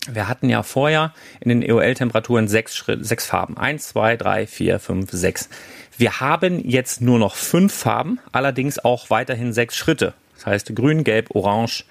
wir 0.09 0.29
hatten 0.29 0.49
ja 0.49 0.63
vorher 0.63 1.13
in 1.41 1.51
den 1.51 1.63
EOL-Temperaturen 1.63 2.49
sechs, 2.49 2.83
sechs 3.01 3.27
Farben. 3.27 3.59
Eins, 3.59 3.89
zwei, 3.89 4.17
drei, 4.17 4.47
vier, 4.47 4.79
fünf, 4.79 5.11
sechs. 5.11 5.51
Wir 5.99 6.21
haben 6.21 6.67
jetzt 6.67 7.03
nur 7.03 7.19
noch 7.19 7.35
fünf 7.35 7.75
Farben, 7.75 8.19
allerdings 8.33 8.79
auch 8.79 9.11
weiterhin 9.11 9.53
sechs 9.53 9.77
Schritte. 9.77 10.15
Das 10.37 10.47
heißt 10.47 10.75
grün, 10.75 11.05
gelb, 11.05 11.35
orange 11.35 11.85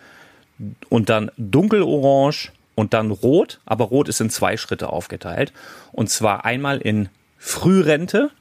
und 0.90 1.10
dann 1.10 1.30
dunkelorange 1.38 2.50
und 2.74 2.96
dann 2.96 3.12
rot. 3.12 3.60
Aber 3.66 3.86
rot 3.86 4.10
ist 4.10 4.22
in 4.22 4.32
zwei 4.32 4.58
Schritte 4.58 4.90
aufgeteilt. 4.90 5.54
Und 5.92 6.10
zwar 6.10 6.46
einmal 6.46 6.80
in 6.80 7.10
Frührente 7.38 8.32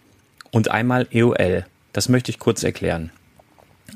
und 0.50 0.70
einmal 0.70 1.06
EOL. 1.10 1.66
Das 1.92 2.08
möchte 2.08 2.30
ich 2.30 2.38
kurz 2.38 2.62
erklären. 2.62 3.10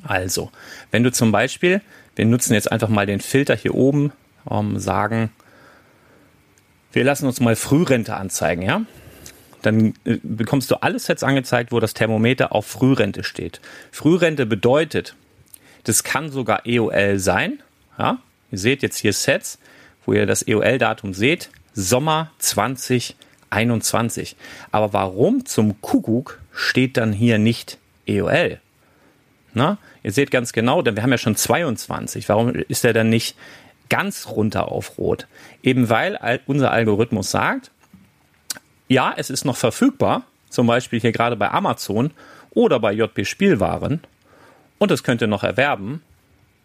Also, 0.03 0.51
wenn 0.91 1.03
du 1.03 1.13
zum 1.13 1.33
Beispiel, 1.33 1.81
wir 2.17 2.27
nutzen 2.27 2.55
jetzt 2.55 2.71
einfach 2.71 2.89
mal 2.89 3.07
den 3.07 3.21
Filter 3.21 3.55
hier 3.55 3.75
oben, 3.75 4.13
ähm, 4.51 4.79
sagen, 4.79 5.31
wir 6.93 7.05
lassen 7.05 7.27
uns 7.27 7.41
mal 7.41 7.57
Frührente 7.57 8.17
anzeigen, 8.17 8.63
ja? 8.63 8.83
Dann 9.63 9.95
äh, 10.05 10.19
bekommst 10.23 10.71
du 10.71 10.83
alle 10.83 10.99
Sets 10.99 11.23
angezeigt, 11.23 11.73
wo 11.73 11.81
das 11.81 11.95
Thermometer 11.95 12.53
auf 12.53 12.67
Frührente 12.67 13.25
steht. 13.25 13.61
Frührente 13.91 14.45
bedeutet, 14.45 15.15
das 15.85 16.05
kann 16.05 16.31
sogar 16.31 16.67
EOL 16.67 17.19
sein. 17.19 17.63
Ja? 17.99 18.19
Ihr 18.51 18.59
seht 18.59 18.83
jetzt 18.83 18.99
hier 18.99 19.13
Sets, 19.13 19.59
wo 20.05 20.13
ihr 20.13 20.27
das 20.27 20.47
EOL-Datum 20.47 21.15
seht. 21.15 21.51
Sommer 21.75 22.31
2021. 22.39 24.37
Aber 24.71 24.93
warum 24.93 25.47
zum 25.47 25.81
Kuckuck 25.81 26.41
steht 26.53 26.97
dann 26.97 27.13
hier 27.13 27.39
nicht 27.39 27.79
EOL? 28.07 28.59
Na, 29.55 29.79
ihr 30.03 30.13
seht 30.13 30.31
ganz 30.31 30.53
genau, 30.53 30.83
denn 30.83 30.97
wir 30.97 31.03
haben 31.03 31.11
ja 31.11 31.19
schon 31.19 31.37
22. 31.37 32.29
Warum 32.29 32.55
ist 32.55 32.85
er 32.85 32.93
dann 32.93 33.11
nicht 33.11 33.37
ganz 33.93 34.27
runter 34.27 34.73
auf 34.73 34.97
Rot. 34.97 35.27
Eben 35.63 35.91
weil 35.91 36.19
unser 36.47 36.71
Algorithmus 36.71 37.31
sagt, 37.31 37.71
ja, 38.89 39.13
es 39.15 39.29
ist 39.29 39.45
noch 39.45 39.59
verfügbar, 39.59 40.23
zum 40.49 40.67
Beispiel 40.67 40.99
hier 40.99 41.13
gerade 41.13 41.37
bei 41.37 41.51
Amazon 41.51 42.11
oder 42.53 42.81
bei 42.81 42.93
JB 42.93 43.27
Spielwaren 43.27 44.01
und 44.79 44.91
es 44.91 45.03
könnt 45.03 45.21
ihr 45.21 45.27
noch 45.27 45.45
erwerben 45.45 46.03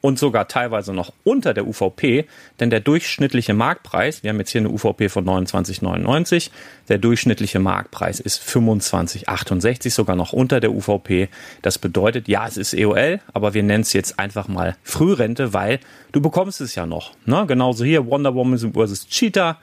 und 0.02 0.20
sogar 0.20 0.48
teilweise 0.48 0.94
noch 0.94 1.12
unter 1.24 1.54
der 1.54 1.68
UVP, 1.68 2.26
denn 2.60 2.70
der 2.70 2.80
durchschnittliche 2.80 3.54
Marktpreis, 3.54 4.24
wir 4.24 4.30
haben 4.30 4.40
jetzt 4.40 4.52
hier 4.52 4.62
eine 4.62 4.70
UVP 4.70 5.10
von 5.10 5.26
29,99, 5.26 6.52
der 6.88 6.98
durchschnittliche 6.98 7.60
Marktpreis 7.60 8.20
ist 8.20 8.42
25,68, 8.42 9.90
sogar 9.92 10.16
noch 10.16 10.34
unter 10.34 10.60
der 10.60 10.72
UVP. 10.72 11.30
Das 11.62 11.80
bedeutet, 11.80 12.28
ja, 12.28 12.48
es 12.48 12.58
ist 12.58 12.74
EOL, 12.74 13.20
aber 13.34 13.54
wir 13.54 13.64
nennen 13.64 13.82
es 13.82 13.94
jetzt 13.94 14.20
einfach 14.20 14.48
mal 14.48 14.76
Frührente, 14.84 15.54
weil 15.54 15.80
du 16.12 16.22
bekommst 16.22 16.62
es 16.62 16.76
ja 16.76 16.86
noch. 16.86 17.14
Ne? 17.26 17.46
Genauso 17.48 17.84
hier 17.84 18.06
Wonder 18.06 18.36
Woman 18.36 18.58
vs. 18.74 19.08
Cheetah. 19.08 19.60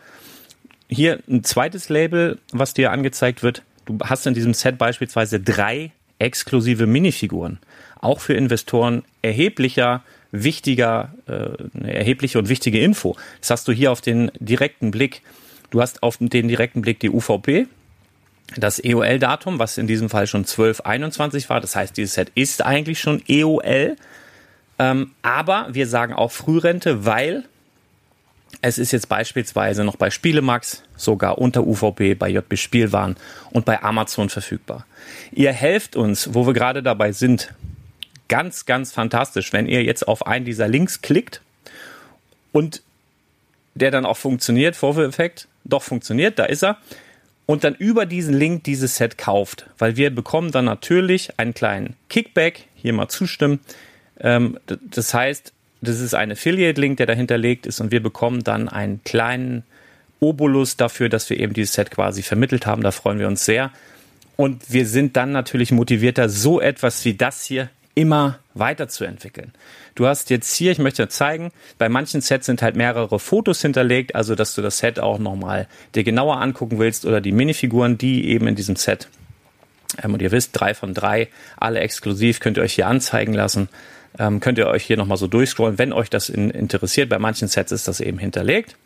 Hier 0.89 1.21
ein 1.29 1.45
zweites 1.45 1.89
Label, 1.89 2.39
was 2.53 2.75
dir 2.75 2.93
angezeigt 2.93 3.43
wird. 3.43 3.63
Du 3.87 3.99
hast 4.05 4.27
in 4.27 4.35
diesem 4.35 4.55
Set 4.55 4.79
beispielsweise 4.79 5.41
drei 5.41 5.93
exklusive 6.19 6.87
Minifiguren. 6.87 7.59
Auch 8.01 8.21
für 8.21 8.35
Investoren 8.35 9.03
erheblicher 9.23 10.03
wichtiger, 10.35 11.15
äh, 11.27 11.79
eine 11.79 11.95
erhebliche 11.95 12.39
und 12.39 12.49
wichtige 12.49 12.81
Info. 12.81 13.17
Das 13.41 13.51
hast 13.51 13.69
du 13.69 13.73
hier 13.73 13.93
auf 13.93 14.01
den 14.01 14.31
direkten 14.39 14.91
Blick. 14.91 15.23
Du 15.71 15.81
hast 15.81 16.03
auf 16.03 16.17
den 16.19 16.29
direkten 16.29 16.83
Blick 16.83 17.01
die 17.01 17.11
UVP, 17.11 17.67
das 18.57 18.83
EOL-Datum, 18.83 19.59
was 19.59 19.79
in 19.79 19.87
diesem 19.87 20.11
Fall 20.11 20.27
schon 20.27 20.43
1221 20.43 21.49
war. 21.49 21.61
Das 21.61 21.75
heißt, 21.77 21.97
dieses 21.97 22.15
Set 22.15 22.31
ist 22.35 22.63
eigentlich 22.63 23.01
schon 23.01 23.23
EOL. 23.29 23.97
Ähm, 24.79 25.13
aber 25.23 25.69
wir 25.71 25.87
sagen 25.87 26.13
auch 26.13 26.33
Frührente, 26.33 27.07
weil 27.07 27.45
es 28.61 28.79
ist 28.79 28.93
jetzt 28.93 29.09
beispielsweise 29.09 29.85
noch 29.85 29.97
bei 29.97 30.11
Spielemax, 30.11 30.83
sogar 30.97 31.39
unter 31.39 31.67
UVP, 31.67 32.15
bei 32.15 32.29
JB 32.29 32.57
Spielwaren 32.57 33.17
und 33.51 33.65
bei 33.65 33.83
Amazon 33.83 34.31
verfügbar. 34.31 34.87
Ihr 35.33 35.53
helft 35.53 35.97
uns, 35.97 36.35
wo 36.35 36.47
wir 36.47 36.55
gerade 36.55 36.83
dabei 36.83 37.13
sind, 37.13 37.53
ganz, 38.29 38.67
ganz 38.67 38.93
fantastisch, 38.93 39.53
wenn 39.53 39.67
ihr 39.67 39.83
jetzt 39.83 40.07
auf 40.07 40.27
einen 40.27 40.45
dieser 40.45 40.69
Links 40.69 41.03
klickt 41.03 41.41
und 42.53 42.83
der 43.75 43.91
dann 43.91 44.07
auch 44.07 44.17
funktioniert, 44.17 44.77
Vorführeffekt, 44.77 45.49
doch 45.65 45.83
funktioniert, 45.83 46.39
da 46.39 46.45
ist 46.45 46.63
er, 46.63 46.79
und 47.47 47.65
dann 47.65 47.75
über 47.75 48.07
diesen 48.07 48.35
Link 48.35 48.65
dieses 48.65 48.97
Set 48.97 49.19
kauft, 49.19 49.67
weil 49.79 49.97
wir 49.97 50.15
bekommen 50.15 50.51
dann 50.51 50.65
natürlich 50.65 51.39
einen 51.39 51.53
kleinen 51.53 51.95
Kickback, 52.09 52.65
hier 52.75 52.93
mal 52.93 53.09
zustimmen. 53.09 53.61
Ähm, 54.21 54.59
das 54.67 55.13
heißt, 55.13 55.53
das 55.83 56.01
ist 56.01 56.15
ein 56.15 56.33
Affiliate-Link, 56.33 56.97
der 56.97 57.07
dahinterlegt 57.07 57.67
ist 57.67 57.81
und 57.81 57.93
wir 57.93 58.03
bekommen 58.03 58.45
dann 58.45 58.69
einen 58.69 59.03
kleinen 59.05 59.65
Obolus 60.21 60.77
dafür, 60.77 61.09
dass 61.09 61.29
wir 61.29 61.39
eben 61.39 61.53
dieses 61.53 61.75
Set 61.75 61.91
quasi 61.91 62.23
vermittelt 62.23 62.65
haben. 62.65 62.83
Da 62.83 62.93
freuen 62.93 63.19
wir 63.19 63.27
uns 63.27 63.45
sehr. 63.45 63.71
Und 64.37 64.73
wir 64.73 64.87
sind 64.87 65.17
dann 65.17 65.33
natürlich 65.33 65.71
motivierter, 65.71 66.29
so 66.29 66.61
etwas 66.61 67.05
wie 67.05 67.15
das 67.15 67.45
hier 67.45 67.69
immer 67.95 68.39
weiterzuentwickeln. 68.55 69.53
Du 69.95 70.07
hast 70.07 70.31
jetzt 70.31 70.55
hier, 70.55 70.73
ich 70.73 70.79
möchte 70.79 71.09
zeigen, 71.09 71.53
bei 71.79 71.89
manchen 71.89 72.21
Sets 72.21 72.47
sind 72.47 72.63
halt 72.63 72.77
mehrere 72.77 73.19
Fotos 73.19 73.63
hinterlegt, 73.63 74.15
also 74.15 74.35
dass 74.35 74.55
du 74.55 74.63
das 74.63 74.79
Set 74.79 74.99
auch 74.99 75.19
nochmal 75.19 75.69
dir 75.95 76.05
genauer 76.05 76.41
angucken 76.41 76.79
willst 76.79 77.07
oder 77.07 77.21
die 77.21 77.33
Minifiguren, 77.33 77.97
die 77.99 78.29
eben 78.29 78.49
in 78.49 78.57
diesem 78.57 78.77
Set, 78.77 79.09
ähm, 80.03 80.15
und 80.15 80.23
ihr 80.23 80.33
wisst, 80.33 80.51
drei 80.53 80.75
von 80.75 80.95
drei, 80.95 81.29
alle 81.57 81.81
exklusiv, 81.81 82.41
könnt 82.41 82.57
ihr 82.57 82.63
euch 82.63 82.75
hier 82.75 82.87
anzeigen 82.87 83.35
lassen. 83.35 83.69
Ähm, 84.19 84.41
könnt 84.41 84.59
ihr 84.59 84.69
euch 84.69 84.85
hier 84.85 84.97
nochmal 84.97 85.19
so 85.19 85.27
durchscrollen, 85.27 85.79
wenn 85.79 85.93
euch 85.93 86.09
das 86.09 86.29
in, 86.29 86.51
interessiert. 86.51 87.09
Bei 87.09 87.19
manchen 87.19 87.49
Sets 87.49 87.73
ist 87.73 87.89
das 87.89 88.01
eben 88.01 88.19
hinterlegt. 88.19 88.77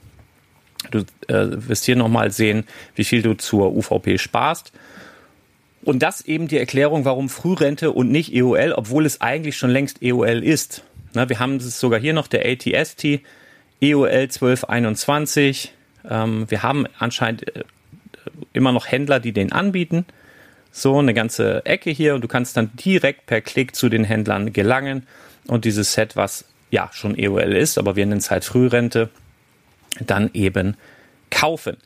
Du 0.91 1.01
äh, 1.27 1.69
wirst 1.69 1.85
hier 1.85 1.97
nochmal 1.97 2.31
sehen, 2.31 2.65
wie 2.95 3.05
viel 3.05 3.23
du 3.23 3.35
zur 3.35 3.75
UVP 3.75 4.19
sparst. 4.19 4.73
Und 5.83 6.03
das 6.03 6.23
eben 6.23 6.49
die 6.49 6.59
Erklärung, 6.59 7.05
warum 7.05 7.29
Frührente 7.29 7.93
und 7.93 8.11
nicht 8.11 8.35
EOL, 8.35 8.73
obwohl 8.73 9.07
es 9.07 9.21
eigentlich 9.21 9.57
schon 9.57 9.71
längst 9.71 10.03
EOL 10.03 10.43
ist. 10.43 10.83
Na, 11.15 11.29
wir 11.29 11.39
haben 11.39 11.57
es 11.57 11.79
sogar 11.79 12.01
hier 12.01 12.13
noch 12.13 12.27
der 12.27 12.45
ATST, 12.47 13.21
EOL 13.81 14.09
1221. 14.09 15.73
Ähm, 16.09 16.47
wir 16.49 16.63
haben 16.63 16.87
anscheinend 16.99 17.57
äh, 17.57 17.65
immer 18.53 18.73
noch 18.73 18.87
Händler, 18.87 19.21
die 19.21 19.33
den 19.33 19.53
anbieten. 19.53 20.05
So 20.71 20.99
eine 20.99 21.15
ganze 21.15 21.65
Ecke 21.65 21.91
hier 21.91 22.15
und 22.15 22.23
du 22.23 22.29
kannst 22.29 22.57
dann 22.57 22.71
direkt 22.75 23.27
per 23.27 23.41
Klick 23.41 23.75
zu 23.75 23.89
den 23.89 24.05
Händlern 24.05 24.53
gelangen 24.53 25.07
und 25.47 25.65
dieses 25.65 25.95
Set, 25.95 26.15
was 26.15 26.45
ja 26.71 26.91
schon 26.93 27.17
EOL 27.17 27.55
ist, 27.55 27.79
aber 27.79 27.97
wir 27.97 28.05
nennen 28.05 28.19
es 28.19 28.31
halt 28.31 28.45
Frührente, 28.45 29.09
dann 30.01 30.31
eben 30.35 30.77
kaufen. 31.31 31.79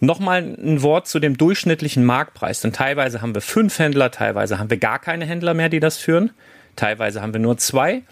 Nochmal 0.00 0.42
ein 0.42 0.82
Wort 0.82 1.08
zu 1.08 1.18
dem 1.18 1.36
durchschnittlichen 1.36 2.04
Marktpreis, 2.04 2.60
denn 2.60 2.72
teilweise 2.72 3.20
haben 3.20 3.34
wir 3.34 3.40
fünf 3.40 3.78
Händler, 3.78 4.10
teilweise 4.10 4.58
haben 4.58 4.70
wir 4.70 4.76
gar 4.76 5.00
keine 5.00 5.24
Händler 5.24 5.54
mehr, 5.54 5.68
die 5.68 5.80
das 5.80 5.96
führen, 5.96 6.30
teilweise 6.76 7.20
haben 7.20 7.32
wir 7.32 7.40
nur 7.40 7.56
zwei. 7.58 8.02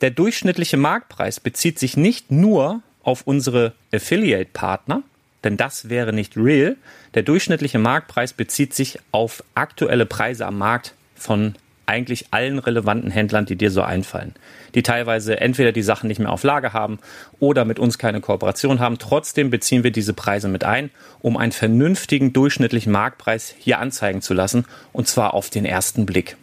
Der 0.00 0.10
durchschnittliche 0.10 0.76
Marktpreis 0.76 1.40
bezieht 1.40 1.78
sich 1.78 1.96
nicht 1.96 2.30
nur 2.30 2.82
auf 3.02 3.22
unsere 3.26 3.72
Affiliate-Partner, 3.92 5.02
denn 5.44 5.58
das 5.58 5.90
wäre 5.90 6.14
nicht 6.14 6.36
real. 6.36 6.76
Der 7.12 7.22
durchschnittliche 7.22 7.78
Marktpreis 7.78 8.32
bezieht 8.32 8.74
sich 8.74 8.98
auf 9.12 9.44
aktuelle 9.54 10.06
Preise 10.06 10.46
am 10.46 10.56
Markt 10.56 10.94
von 11.14 11.54
eigentlich 11.86 12.26
allen 12.30 12.58
relevanten 12.58 13.10
Händlern, 13.10 13.46
die 13.46 13.56
dir 13.56 13.70
so 13.70 13.82
einfallen, 13.82 14.34
die 14.74 14.82
teilweise 14.82 15.40
entweder 15.40 15.72
die 15.72 15.82
Sachen 15.82 16.08
nicht 16.08 16.18
mehr 16.18 16.30
auf 16.30 16.42
Lager 16.42 16.72
haben 16.72 16.98
oder 17.40 17.64
mit 17.64 17.78
uns 17.78 17.98
keine 17.98 18.20
Kooperation 18.20 18.80
haben. 18.80 18.98
Trotzdem 18.98 19.50
beziehen 19.50 19.84
wir 19.84 19.90
diese 19.90 20.14
Preise 20.14 20.48
mit 20.48 20.64
ein, 20.64 20.90
um 21.20 21.36
einen 21.36 21.52
vernünftigen 21.52 22.32
durchschnittlichen 22.32 22.92
Marktpreis 22.92 23.54
hier 23.58 23.78
anzeigen 23.78 24.22
zu 24.22 24.34
lassen, 24.34 24.66
und 24.92 25.08
zwar 25.08 25.34
auf 25.34 25.50
den 25.50 25.64
ersten 25.64 26.06
Blick. 26.06 26.36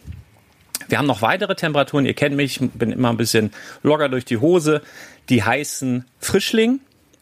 Wir 0.88 0.97
haben 0.97 1.08
noch 1.08 1.21
weitere 1.21 1.56
Temperaturen. 1.56 2.06
Ihr 2.06 2.13
kennt 2.13 2.36
mich, 2.36 2.60
bin 2.60 2.91
immer 2.91 3.12
ein 3.12 3.17
bisschen 3.17 3.51
locker 3.82 4.10
durch 4.10 4.25
die 4.25 4.38
Hose. 4.38 4.82
Die 5.30 5.43
heißen 5.43 6.06
Frischling. 6.19 6.82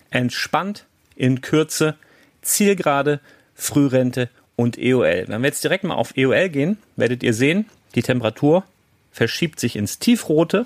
entspannt, 0.09 0.85
in 1.15 1.41
Kürze, 1.41 1.95
Zielgerade, 2.41 3.19
Frührente 3.53 4.29
und 4.55 4.77
EOL. 4.77 5.25
Wenn 5.27 5.41
wir 5.41 5.47
jetzt 5.47 5.63
direkt 5.63 5.83
mal 5.83 5.93
auf 5.93 6.17
EOL 6.17 6.49
gehen, 6.49 6.79
werdet 6.95 7.21
ihr 7.21 7.33
sehen, 7.33 7.67
die 7.95 8.03
Temperatur 8.03 8.63
verschiebt 9.11 9.59
sich 9.59 9.75
ins 9.75 9.99
Tiefrote 9.99 10.65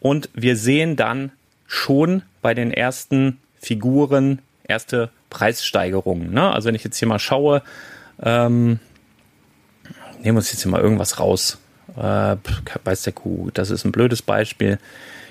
und 0.00 0.28
wir 0.32 0.56
sehen 0.56 0.96
dann 0.96 1.32
schon 1.66 2.22
bei 2.42 2.54
den 2.54 2.72
ersten 2.72 3.38
Figuren 3.60 4.40
erste 4.64 5.10
Preissteigerungen. 5.28 6.32
Ne? 6.32 6.50
Also 6.52 6.68
wenn 6.68 6.74
ich 6.74 6.84
jetzt 6.84 6.98
hier 6.98 7.08
mal 7.08 7.18
schaue, 7.18 7.62
ähm, 8.22 8.80
nehmen 10.18 10.36
wir 10.36 10.38
uns 10.38 10.52
jetzt 10.52 10.62
hier 10.62 10.70
mal 10.70 10.80
irgendwas 10.80 11.18
raus. 11.18 11.58
Äh, 11.96 12.36
weiß 12.84 13.02
der 13.02 13.12
Kuh, 13.12 13.50
das 13.52 13.70
ist 13.70 13.84
ein 13.84 13.92
blödes 13.92 14.22
Beispiel. 14.22 14.78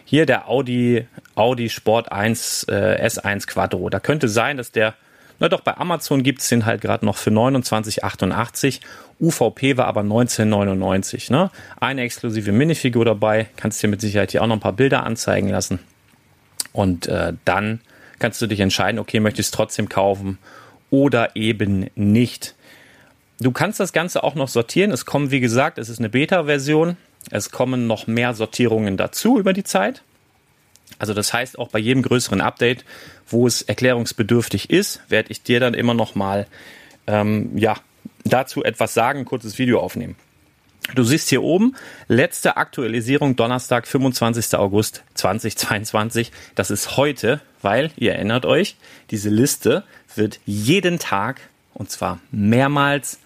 Hier 0.06 0.26
der 0.26 0.50
Audi, 0.50 1.08
Audi 1.36 1.70
Sport 1.70 2.12
1 2.12 2.64
äh, 2.70 3.06
S1 3.06 3.48
Quattro. 3.48 3.90
Da 3.90 4.00
könnte 4.00 4.28
sein, 4.28 4.58
dass 4.58 4.72
der, 4.72 4.96
na 5.40 5.50
doch, 5.50 5.62
bei 5.62 5.78
Amazon 5.78 6.24
gibt 6.24 6.42
es 6.42 6.50
den 6.50 6.66
halt 6.66 6.82
gerade 6.82 7.06
noch 7.06 7.18
für 7.18 7.30
29,88. 7.30 8.82
UVP 9.20 9.78
war 9.78 9.88
aber 9.88 10.02
19,99. 10.02 11.32
Ne? 11.32 11.52
Eine 11.80 12.02
exklusive 12.02 12.52
Minifigur 12.52 13.06
dabei. 13.06 13.48
Kannst 13.56 13.84
dir 13.84 13.88
mit 13.88 14.02
Sicherheit 14.02 14.32
hier 14.32 14.42
auch 14.42 14.48
noch 14.48 14.58
ein 14.58 14.62
paar 14.62 14.74
Bilder 14.74 15.04
anzeigen 15.04 15.50
lassen. 15.50 15.80
Und 16.72 17.08
äh, 17.08 17.34
dann 17.46 17.82
kannst 18.20 18.42
du 18.42 18.48
dich 18.48 18.60
entscheiden, 18.60 19.00
okay, 19.00 19.20
möchte 19.20 19.42
ich 19.42 19.48
es 19.48 19.52
trotzdem 19.52 19.90
kaufen 19.90 20.38
oder 20.90 21.36
eben 21.36 21.90
nicht. 21.96 22.56
Du 23.40 23.52
kannst 23.52 23.80
das 23.80 23.94
Ganze 23.94 24.24
auch 24.24 24.36
noch 24.36 24.48
sortieren. 24.48 24.92
Es 24.92 25.06
kommen, 25.06 25.32
wie 25.32 25.40
gesagt, 25.40 25.78
es 25.78 25.90
ist 25.90 26.00
eine 26.00 26.10
Beta-Version. 26.10 26.98
Es 27.32 27.52
kommen 27.52 27.88
noch 27.88 28.08
mehr 28.08 28.34
Sortierungen 28.34 28.98
dazu 28.98 29.40
über 29.40 29.54
die 29.54 29.64
Zeit. 29.64 30.02
Also 30.98 31.14
das 31.14 31.34
heißt, 31.34 31.60
auch 31.60 31.70
bei 31.70 31.80
jedem 31.80 32.02
größeren 32.04 32.42
Update, 32.42 32.84
wo 33.28 33.48
es 33.48 33.62
erklärungsbedürftig 33.62 34.70
ist, 34.70 35.02
werde 35.08 35.32
ich 35.32 35.44
dir 35.44 35.60
dann 35.60 35.74
immer 35.74 35.94
noch 35.94 36.16
mal 36.16 36.48
ähm, 37.08 37.58
ja, 37.58 37.76
dazu 38.24 38.64
etwas 38.64 38.94
sagen, 38.94 39.26
kurzes 39.26 39.58
Video 39.58 39.80
aufnehmen. 39.80 40.16
Du 40.96 41.04
siehst 41.04 41.30
hier 41.30 41.44
oben, 41.44 41.76
letzte 42.08 42.58
Aktualisierung 42.58 43.36
Donnerstag, 43.36 43.88
25. 43.88 44.56
August 44.58 45.04
2022. 45.14 46.32
Das 46.56 46.72
ist 46.72 46.98
heute, 46.98 47.42
weil, 47.62 47.92
ihr 47.96 48.14
erinnert 48.14 48.46
euch, 48.46 48.76
diese 49.12 49.30
Liste 49.30 49.84
wird 50.16 50.40
jeden 50.46 50.98
Tag, 50.98 51.42
und 51.76 51.92
zwar 51.92 52.20
mehrmals, 52.32 53.20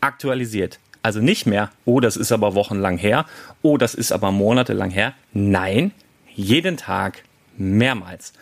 aktualisiert. 0.00 0.78
Also 1.02 1.20
nicht 1.20 1.46
mehr, 1.46 1.70
oh, 1.84 2.00
das 2.00 2.16
ist 2.16 2.32
aber 2.32 2.54
wochenlang 2.54 2.96
her, 2.96 3.26
oh, 3.60 3.76
das 3.76 3.94
ist 3.94 4.12
aber 4.12 4.30
monatelang 4.30 4.90
her. 4.90 5.12
Nein, 5.32 5.92
jeden 6.34 6.76
Tag 6.76 7.24
mehrmals. 7.58 8.32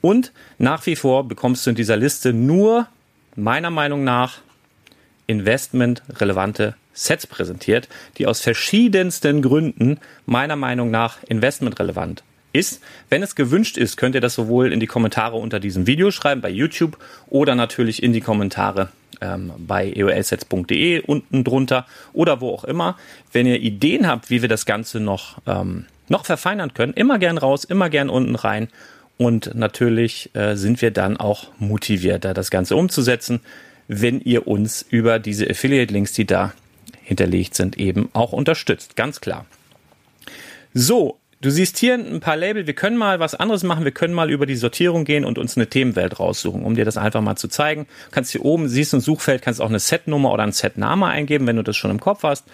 Und 0.00 0.32
nach 0.58 0.86
wie 0.86 0.96
vor 0.96 1.28
bekommst 1.28 1.66
du 1.66 1.70
in 1.70 1.76
dieser 1.76 1.96
Liste 1.96 2.32
nur, 2.32 2.86
meiner 3.36 3.70
Meinung 3.70 4.04
nach, 4.04 4.38
investmentrelevante 5.26 6.74
Sets 6.92 7.26
präsentiert, 7.26 7.88
die 8.18 8.26
aus 8.26 8.40
verschiedensten 8.40 9.42
Gründen 9.42 9.98
meiner 10.26 10.56
Meinung 10.56 10.90
nach 10.90 11.18
investmentrelevant 11.24 12.22
ist. 12.52 12.80
Wenn 13.10 13.22
es 13.22 13.34
gewünscht 13.34 13.76
ist, 13.76 13.96
könnt 13.96 14.14
ihr 14.14 14.20
das 14.20 14.34
sowohl 14.34 14.72
in 14.72 14.80
die 14.80 14.86
Kommentare 14.86 15.36
unter 15.36 15.60
diesem 15.60 15.86
Video 15.86 16.10
schreiben 16.10 16.40
bei 16.40 16.50
YouTube 16.50 16.96
oder 17.26 17.54
natürlich 17.54 18.02
in 18.02 18.12
die 18.12 18.20
Kommentare 18.20 18.90
ähm, 19.20 19.52
bei 19.58 19.92
eolsets.de 19.92 21.00
unten 21.00 21.44
drunter 21.44 21.86
oder 22.12 22.40
wo 22.40 22.50
auch 22.50 22.64
immer. 22.64 22.96
Wenn 23.32 23.46
ihr 23.46 23.60
Ideen 23.60 24.06
habt, 24.06 24.30
wie 24.30 24.40
wir 24.40 24.48
das 24.48 24.66
Ganze 24.66 25.00
noch, 25.00 25.38
ähm, 25.46 25.86
noch 26.08 26.24
verfeinern 26.24 26.74
können, 26.74 26.94
immer 26.94 27.18
gern 27.18 27.38
raus, 27.38 27.64
immer 27.64 27.90
gern 27.90 28.08
unten 28.08 28.36
rein. 28.36 28.68
Und 29.16 29.54
natürlich 29.54 30.30
äh, 30.34 30.56
sind 30.56 30.82
wir 30.82 30.90
dann 30.90 31.16
auch 31.16 31.48
motivierter, 31.58 32.34
das 32.34 32.50
Ganze 32.50 32.76
umzusetzen 32.76 33.40
wenn 33.88 34.20
ihr 34.20 34.46
uns 34.46 34.82
über 34.88 35.18
diese 35.18 35.48
Affiliate-Links, 35.48 36.12
die 36.12 36.24
da 36.26 36.52
hinterlegt 37.02 37.54
sind, 37.54 37.78
eben 37.78 38.08
auch 38.12 38.32
unterstützt. 38.32 38.96
Ganz 38.96 39.20
klar. 39.20 39.46
So, 40.72 41.18
du 41.40 41.50
siehst 41.50 41.78
hier 41.78 41.94
ein 41.94 42.20
paar 42.20 42.36
Label. 42.36 42.66
Wir 42.66 42.74
können 42.74 42.96
mal 42.96 43.20
was 43.20 43.34
anderes 43.34 43.62
machen. 43.62 43.84
Wir 43.84 43.92
können 43.92 44.14
mal 44.14 44.30
über 44.30 44.46
die 44.46 44.56
Sortierung 44.56 45.04
gehen 45.04 45.24
und 45.24 45.38
uns 45.38 45.56
eine 45.56 45.68
Themenwelt 45.68 46.18
raussuchen, 46.18 46.64
um 46.64 46.74
dir 46.74 46.84
das 46.84 46.96
einfach 46.96 47.20
mal 47.20 47.36
zu 47.36 47.48
zeigen. 47.48 47.86
Kannst 48.10 48.32
hier 48.32 48.44
oben, 48.44 48.68
siehst 48.68 48.92
du 48.92 48.98
ein 48.98 49.00
Suchfeld, 49.00 49.42
kannst 49.42 49.60
auch 49.60 49.68
eine 49.68 49.78
Setnummer 49.78 50.32
oder 50.32 50.42
einen 50.42 50.52
Setname 50.52 51.06
eingeben, 51.06 51.46
wenn 51.46 51.56
du 51.56 51.62
das 51.62 51.76
schon 51.76 51.90
im 51.90 52.00
Kopf 52.00 52.22
hast. 52.22 52.44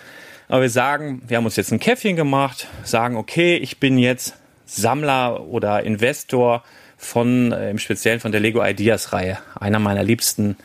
Aber 0.49 0.63
wir 0.63 0.71
sagen, 0.71 1.23
wir 1.29 1.37
haben 1.37 1.45
uns 1.45 1.55
jetzt 1.55 1.73
ein 1.73 1.79
Käffchen 1.79 2.17
gemacht, 2.17 2.67
sagen, 2.83 3.17
okay, 3.17 3.57
ich 3.57 3.79
bin 3.79 3.99
jetzt 3.99 4.35
Sammler 4.67 5.47
oder 5.47 5.85
Investor 5.85 6.65
von, 6.97 7.53
äh, 7.53 7.71
im 7.71 7.79
Speziellen 7.79 8.21
von 8.21 8.33
der 8.33 8.41
Lego 8.41 8.65
Ideas 8.65 9.13
Reihe. 9.13 9.39
Einer 9.59 9.79
meiner 9.79 10.03
liebsten 10.03 10.57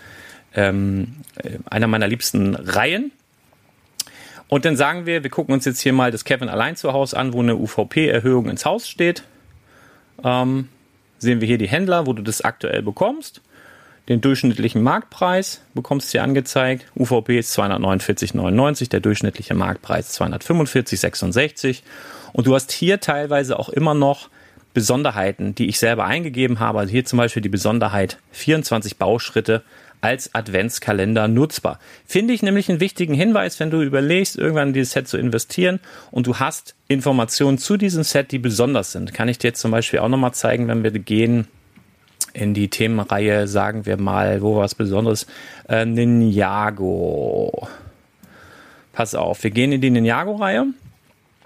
ähm, 0.56 1.16
einer 1.70 1.88
meiner 1.88 2.08
liebsten 2.08 2.56
Reihen. 2.56 3.12
Und 4.48 4.66
dann 4.66 4.78
sagen 4.78 5.06
wir, 5.06 5.24
wir 5.24 5.30
gucken 5.30 5.54
uns 5.54 5.66
jetzt 5.66 5.82
hier 5.82 5.94
mal 5.94 6.12
das 6.12 6.24
Kevin 6.24 6.50
allein 6.50 6.76
zu 6.76 6.94
Hause 6.94 7.18
an, 7.18 7.34
wo 7.34 7.42
eine 7.42 7.56
UVP-Erhöhung 7.56 8.50
ins 8.50 8.66
Haus 8.66 8.88
steht. 8.88 9.24
Ähm, 10.24 10.70
sehen 11.18 11.42
wir 11.42 11.48
hier 11.48 11.58
die 11.58 11.68
Händler, 11.68 12.06
wo 12.06 12.14
du 12.14 12.22
das 12.22 12.42
aktuell 12.42 12.82
bekommst. 12.82 13.42
Den 14.08 14.22
durchschnittlichen 14.22 14.84
Marktpreis 14.84 15.62
bekommst 15.74 16.10
du 16.10 16.12
hier 16.14 16.24
angezeigt. 16.24 16.86
UVP 16.96 17.40
ist 17.40 17.58
249,99, 17.58 18.90
der 18.90 19.00
durchschnittliche 19.00 19.56
Marktpreis 19.56 20.20
245,66. 20.20 21.82
Und 22.32 22.46
du 22.46 22.54
hast 22.54 22.72
hier 22.72 23.00
teilweise 23.00 23.58
auch 23.58 23.70
immer 23.70 23.96
noch 23.96 24.30
Besonderheiten, 24.76 25.56
die 25.56 25.68
ich 25.68 25.80
selber 25.80 26.06
eingegeben 26.06 26.60
habe. 26.60 26.80
Also 26.80 26.92
hier 26.92 27.06
zum 27.06 27.18
Beispiel 27.18 27.42
die 27.42 27.50
Besonderheit 27.50 28.20
24 28.32 28.98
Bauschritte 28.98 29.64
als 30.02 30.34
Adventskalender 30.36 31.28
nutzbar. 31.28 31.80
Finde 32.06 32.34
ich 32.34 32.44
nämlich 32.44 32.70
einen 32.70 32.80
wichtigen 32.80 33.14
Hinweis, 33.14 33.60
wenn 33.60 33.72
du 33.72 33.82
überlegst, 33.82 34.38
irgendwann 34.38 34.70
in 34.70 34.74
dieses 34.74 34.92
Set 34.92 35.08
zu 35.08 35.18
investieren 35.18 35.80
und 36.12 36.28
du 36.28 36.38
hast 36.38 36.76
Informationen 36.88 37.58
zu 37.58 37.78
diesem 37.78 38.04
Set, 38.04 38.32
die 38.32 38.40
besonders 38.40 38.92
sind. 38.92 39.14
Kann 39.14 39.30
ich 39.30 39.38
dir 39.38 39.50
jetzt 39.50 39.62
zum 39.62 39.72
Beispiel 39.72 40.00
auch 40.00 40.10
nochmal 40.10 40.34
zeigen, 40.34 40.68
wenn 40.68 40.84
wir 40.84 40.92
gehen 40.92 41.48
in 42.34 42.54
die 42.54 42.70
Themenreihe, 42.70 43.48
sagen 43.48 43.86
wir 43.86 43.98
mal, 43.98 44.42
wo 44.42 44.58
was 44.58 44.76
Besonderes, 44.76 45.26
äh, 45.70 45.86
Ninjago. 45.86 47.68
Pass 48.94 49.16
auf, 49.16 49.44
wir 49.44 49.52
gehen 49.52 49.72
in 49.72 49.82
die 49.82 49.90
Ninjago-Reihe. 49.90 50.68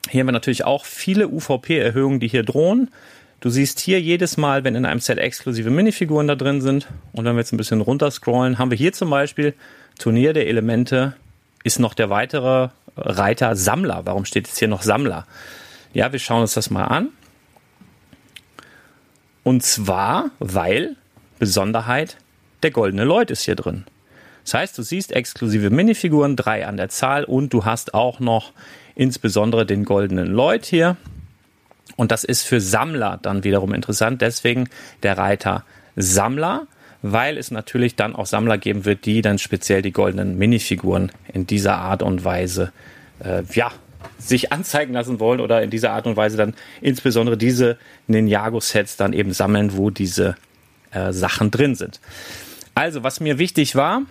Hier 0.10 0.22
haben 0.22 0.28
wir 0.28 0.34
natürlich 0.34 0.66
auch 0.66 0.86
viele 0.86 1.28
UVP-Erhöhungen, 1.28 2.20
die 2.20 2.28
hier 2.28 2.44
drohen. 2.44 2.90
Du 3.40 3.50
siehst 3.50 3.80
hier 3.80 4.02
jedes 4.02 4.36
Mal, 4.36 4.66
wenn 4.66 4.76
in 4.76 4.86
einem 4.86 5.00
Set 5.00 5.18
exklusive 5.18 5.70
Minifiguren 5.70 6.28
da 6.28 6.36
drin 6.36 6.60
sind, 6.60 6.88
und 7.14 7.24
wenn 7.24 7.36
wir 7.36 7.40
jetzt 7.40 7.54
ein 7.54 7.58
bisschen 7.58 7.80
runter 7.80 8.12
scrollen, 8.12 8.60
haben 8.60 8.70
wir 8.70 8.78
hier 8.78 8.92
zum 8.92 9.10
Beispiel 9.10 9.54
Turnier 9.98 10.34
der 10.34 10.48
Elemente, 10.48 11.14
ist 11.64 11.80
noch 11.80 11.94
der 11.94 12.10
weitere 12.10 12.70
Reiter 12.98 13.56
Sammler. 13.56 14.02
Warum 14.06 14.26
steht 14.26 14.48
jetzt 14.48 14.60
hier 14.60 14.68
noch 14.68 14.82
Sammler? 14.82 15.26
Ja, 15.94 16.12
wir 16.12 16.20
schauen 16.20 16.42
uns 16.42 16.54
das 16.54 16.70
mal 16.70 16.86
an. 16.86 17.10
Und 19.44 19.64
zwar, 19.64 20.32
weil 20.40 20.98
Besonderheit, 21.40 22.18
der 22.62 22.72
goldene 22.72 23.06
Lloyd 23.06 23.32
ist 23.32 23.44
hier 23.44 23.56
drin. 23.56 23.86
Das 24.44 24.54
heißt, 24.54 24.78
du 24.78 24.84
siehst 24.84 25.14
exklusive 25.14 25.70
Minifiguren, 25.70 26.36
drei 26.36 26.68
an 26.68 26.76
der 26.76 26.90
Zahl 26.90 27.24
und 27.24 27.54
du 27.54 27.64
hast 27.64 27.94
auch 27.94 28.20
noch 28.20 28.52
insbesondere 28.96 29.66
den 29.66 29.86
goldenen 29.86 30.28
Lloyd 30.28 30.66
hier. 30.66 30.98
Und 31.96 32.12
das 32.12 32.24
ist 32.24 32.44
für 32.44 32.62
Sammler 32.62 33.20
dann 33.22 33.44
wiederum 33.44 33.74
interessant. 33.74 34.22
Deswegen 34.22 34.70
der 35.04 35.18
Reiter 35.18 35.66
Sammler, 35.96 36.68
weil 37.02 37.38
es 37.38 37.52
natürlich 37.52 37.96
dann 37.96 38.16
auch 38.16 38.26
Sammler 38.26 38.58
geben 38.58 38.86
wird, 38.86 39.06
die 39.06 39.22
dann 39.22 39.38
speziell 39.38 39.82
die 39.82 39.92
goldenen 39.92 40.38
Minifiguren 40.38 41.12
in 41.34 41.48
dieser 41.48 41.78
Art 41.78 42.04
und 42.04 42.24
Weise, 42.24 42.72
äh, 43.24 43.44
ja, 43.54 43.72
sich 44.18 44.52
anzeigen 44.52 44.94
lassen 44.94 45.20
wollen 45.20 45.40
oder 45.40 45.62
in 45.62 45.70
dieser 45.70 45.92
Art 45.92 46.08
und 46.08 46.16
Weise 46.16 46.38
dann 46.38 46.54
insbesondere 46.82 47.38
diese 47.38 47.78
Ninjago-Sets 48.08 48.98
dann 48.98 49.14
eben 49.14 49.34
sammeln, 49.34 49.76
wo 49.78 49.90
diese 49.90 50.36
äh, 50.92 51.12
Sachen 51.14 51.52
drin 51.52 51.76
sind. 51.76 52.00
Also, 52.76 53.04
was 53.04 53.20
mir 53.20 53.38
wichtig 53.38 53.76
war, 53.76 54.04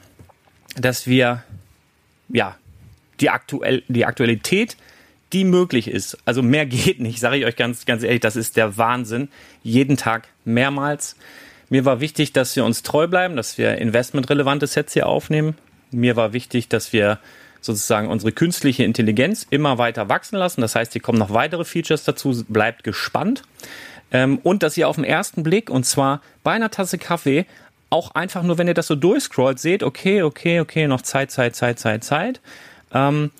dass 0.77 1.07
wir 1.07 1.43
ja 2.29 2.57
die, 3.21 3.31
aktuell, 3.31 3.83
die 3.88 4.05
Aktualität 4.05 4.77
die 5.33 5.45
möglich 5.45 5.88
ist. 5.88 6.19
Also 6.25 6.43
mehr 6.43 6.67
geht 6.67 7.01
nicht, 7.01 7.21
sage 7.21 7.37
ich 7.37 7.45
euch 7.45 7.57
ganz, 7.57 7.85
ganz 7.85 8.03
ehrlich, 8.03 8.21
das 8.21 8.37
ist 8.37 8.57
der 8.57 8.77
Wahnsinn. 8.77 9.29
Jeden 9.62 9.97
Tag 9.97 10.29
mehrmals. 10.45 11.17
Mir 11.71 11.85
war 11.85 12.01
wichtig, 12.01 12.33
dass 12.33 12.57
wir 12.57 12.64
uns 12.64 12.83
treu 12.83 13.07
bleiben, 13.07 13.37
dass 13.37 13.59
wir 13.59 13.77
investmentrelevante 13.77 14.67
Sets 14.67 14.95
hier 14.95 15.07
aufnehmen. 15.07 15.57
Mir 15.91 16.17
war 16.17 16.33
wichtig, 16.33 16.69
dass 16.69 16.93
wir 16.93 17.19
sozusagen 17.61 18.09
unsere 18.09 18.33
künstliche 18.33 18.85
Intelligenz 18.85 19.47
immer 19.51 19.79
weiter 19.79 20.09
wachsen 20.09 20.37
lassen. 20.37 20.61
Das 20.61 20.75
heißt, 20.75 20.93
hier 20.93 21.03
kommen 21.03 21.19
noch 21.19 21.33
weitere 21.33 21.64
Features 21.64 22.05
dazu. 22.05 22.45
Bleibt 22.49 22.85
gespannt. 22.85 23.43
Ähm, 24.11 24.38
und 24.43 24.62
dass 24.62 24.77
ihr 24.77 24.88
auf 24.88 24.97
den 24.97 25.05
ersten 25.05 25.43
Blick, 25.43 25.69
und 25.69 25.85
zwar 25.85 26.23
bei 26.43 26.53
einer 26.53 26.71
Tasse 26.71 26.97
Kaffee, 26.99 27.47
auch 27.91 28.14
einfach 28.14 28.43
nur, 28.43 28.59
wenn 28.59 28.69
ihr 28.69 28.75
das 28.75 28.87
so 28.87 28.95
durchscrollt, 28.95 29.59
seht, 29.59 29.83
okay, 29.83 30.23
okay, 30.23 30.61
okay, 30.61 30.87
noch 30.87 31.03
Zeit, 31.03 31.31
Zeit, 31.31 31.57
Zeit, 31.57 31.79
Zeit, 31.79 32.05
Zeit. 32.05 32.41
Ähm, 32.93 33.31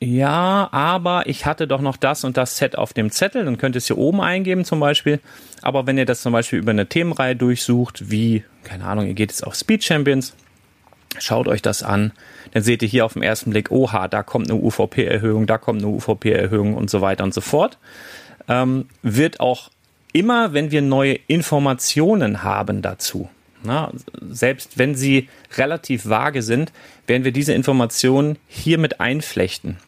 ja, 0.00 0.68
aber 0.70 1.26
ich 1.26 1.44
hatte 1.44 1.66
doch 1.66 1.80
noch 1.80 1.96
das 1.96 2.22
und 2.22 2.36
das 2.36 2.56
Set 2.56 2.78
auf 2.78 2.92
dem 2.92 3.10
Zettel, 3.10 3.44
dann 3.44 3.58
könnt 3.58 3.74
ihr 3.74 3.78
es 3.78 3.88
hier 3.88 3.98
oben 3.98 4.20
eingeben 4.20 4.64
zum 4.64 4.78
Beispiel. 4.78 5.18
Aber 5.60 5.86
wenn 5.86 5.98
ihr 5.98 6.06
das 6.06 6.22
zum 6.22 6.32
Beispiel 6.32 6.60
über 6.60 6.70
eine 6.70 6.86
Themenreihe 6.86 7.34
durchsucht, 7.34 8.08
wie, 8.08 8.44
keine 8.62 8.84
Ahnung, 8.84 9.06
ihr 9.06 9.14
geht 9.14 9.32
jetzt 9.32 9.44
auf 9.44 9.56
Speed 9.56 9.82
Champions, 9.82 10.34
schaut 11.18 11.48
euch 11.48 11.62
das 11.62 11.82
an, 11.82 12.12
dann 12.52 12.62
seht 12.62 12.82
ihr 12.82 12.88
hier 12.88 13.04
auf 13.04 13.14
den 13.14 13.24
ersten 13.24 13.50
Blick, 13.50 13.72
oha, 13.72 14.06
da 14.06 14.22
kommt 14.22 14.48
eine 14.48 14.60
UVP-Erhöhung, 14.60 15.46
da 15.46 15.58
kommt 15.58 15.82
eine 15.82 15.90
UVP-Erhöhung 15.90 16.74
und 16.76 16.90
so 16.90 17.00
weiter 17.00 17.24
und 17.24 17.34
so 17.34 17.40
fort. 17.40 17.76
Ähm, 18.46 18.86
wird 19.02 19.40
auch 19.40 19.68
immer, 20.12 20.52
wenn 20.52 20.70
wir 20.70 20.80
neue 20.80 21.14
Informationen 21.26 22.44
haben 22.44 22.82
dazu, 22.82 23.28
na, 23.64 23.90
selbst 24.30 24.78
wenn 24.78 24.94
sie 24.94 25.28
relativ 25.56 26.08
vage 26.08 26.42
sind, 26.42 26.72
werden 27.08 27.24
wir 27.24 27.32
diese 27.32 27.52
Informationen 27.52 28.38
hier 28.46 28.78
mit 28.78 29.00
einflechten 29.00 29.78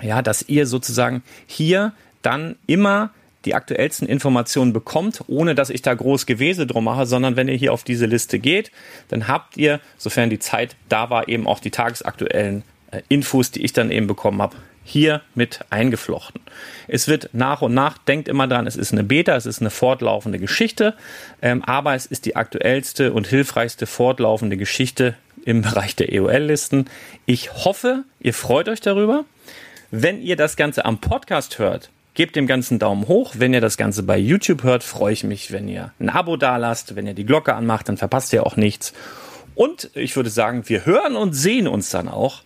ja, 0.00 0.22
dass 0.22 0.42
ihr 0.48 0.66
sozusagen 0.66 1.22
hier 1.46 1.92
dann 2.22 2.56
immer 2.66 3.10
die 3.44 3.54
aktuellsten 3.54 4.06
Informationen 4.06 4.72
bekommt, 4.72 5.24
ohne 5.26 5.54
dass 5.54 5.70
ich 5.70 5.82
da 5.82 5.94
groß 5.94 6.26
Gewese 6.26 6.66
drum 6.66 6.84
mache, 6.84 7.06
sondern 7.06 7.36
wenn 7.36 7.48
ihr 7.48 7.56
hier 7.56 7.72
auf 7.72 7.82
diese 7.82 8.06
Liste 8.06 8.38
geht, 8.38 8.70
dann 9.08 9.28
habt 9.28 9.56
ihr, 9.56 9.80
sofern 9.98 10.30
die 10.30 10.38
Zeit 10.38 10.76
da 10.88 11.10
war, 11.10 11.28
eben 11.28 11.46
auch 11.46 11.58
die 11.58 11.70
tagesaktuellen 11.70 12.62
äh, 12.90 13.02
Infos, 13.08 13.50
die 13.50 13.62
ich 13.64 13.72
dann 13.72 13.90
eben 13.90 14.06
bekommen 14.06 14.40
habe, 14.40 14.56
hier 14.84 15.22
mit 15.34 15.60
eingeflochten. 15.70 16.40
Es 16.88 17.08
wird 17.08 17.30
nach 17.32 17.62
und 17.62 17.74
nach, 17.74 17.98
denkt 17.98 18.28
immer 18.28 18.48
dran, 18.48 18.66
es 18.66 18.76
ist 18.76 18.92
eine 18.92 19.04
Beta, 19.04 19.36
es 19.36 19.46
ist 19.46 19.60
eine 19.60 19.70
fortlaufende 19.70 20.38
Geschichte, 20.38 20.94
ähm, 21.40 21.62
aber 21.62 21.94
es 21.94 22.06
ist 22.06 22.26
die 22.26 22.36
aktuellste 22.36 23.12
und 23.12 23.26
hilfreichste 23.26 23.86
fortlaufende 23.86 24.56
Geschichte 24.56 25.14
im 25.44 25.62
Bereich 25.62 25.96
der 25.96 26.12
EOL-Listen. 26.12 26.86
Ich 27.26 27.52
hoffe, 27.52 28.04
ihr 28.20 28.34
freut 28.34 28.68
euch 28.68 28.80
darüber. 28.80 29.24
Wenn 29.94 30.22
ihr 30.22 30.36
das 30.36 30.56
Ganze 30.56 30.86
am 30.86 31.02
Podcast 31.02 31.58
hört, 31.58 31.90
gebt 32.14 32.34
dem 32.34 32.46
Ganzen 32.46 32.78
Daumen 32.78 33.08
hoch. 33.08 33.34
Wenn 33.36 33.52
ihr 33.52 33.60
das 33.60 33.76
Ganze 33.76 34.02
bei 34.02 34.16
YouTube 34.16 34.62
hört, 34.62 34.82
freue 34.82 35.12
ich 35.12 35.22
mich, 35.22 35.52
wenn 35.52 35.68
ihr 35.68 35.92
ein 36.00 36.08
Abo 36.08 36.38
dalasst, 36.38 36.96
wenn 36.96 37.06
ihr 37.06 37.12
die 37.12 37.26
Glocke 37.26 37.54
anmacht, 37.54 37.90
dann 37.90 37.98
verpasst 37.98 38.32
ihr 38.32 38.46
auch 38.46 38.56
nichts. 38.56 38.94
Und 39.54 39.90
ich 39.92 40.16
würde 40.16 40.30
sagen, 40.30 40.66
wir 40.66 40.86
hören 40.86 41.14
und 41.14 41.34
sehen 41.34 41.68
uns 41.68 41.90
dann 41.90 42.08
auch 42.08 42.42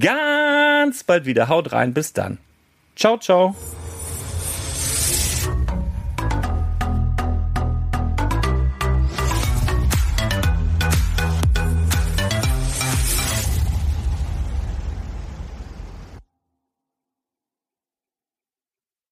ganz 0.00 1.04
bald 1.04 1.26
wieder. 1.26 1.48
Haut 1.48 1.72
rein, 1.72 1.92
bis 1.92 2.14
dann. 2.14 2.38
Ciao, 2.96 3.18
ciao. 3.18 3.54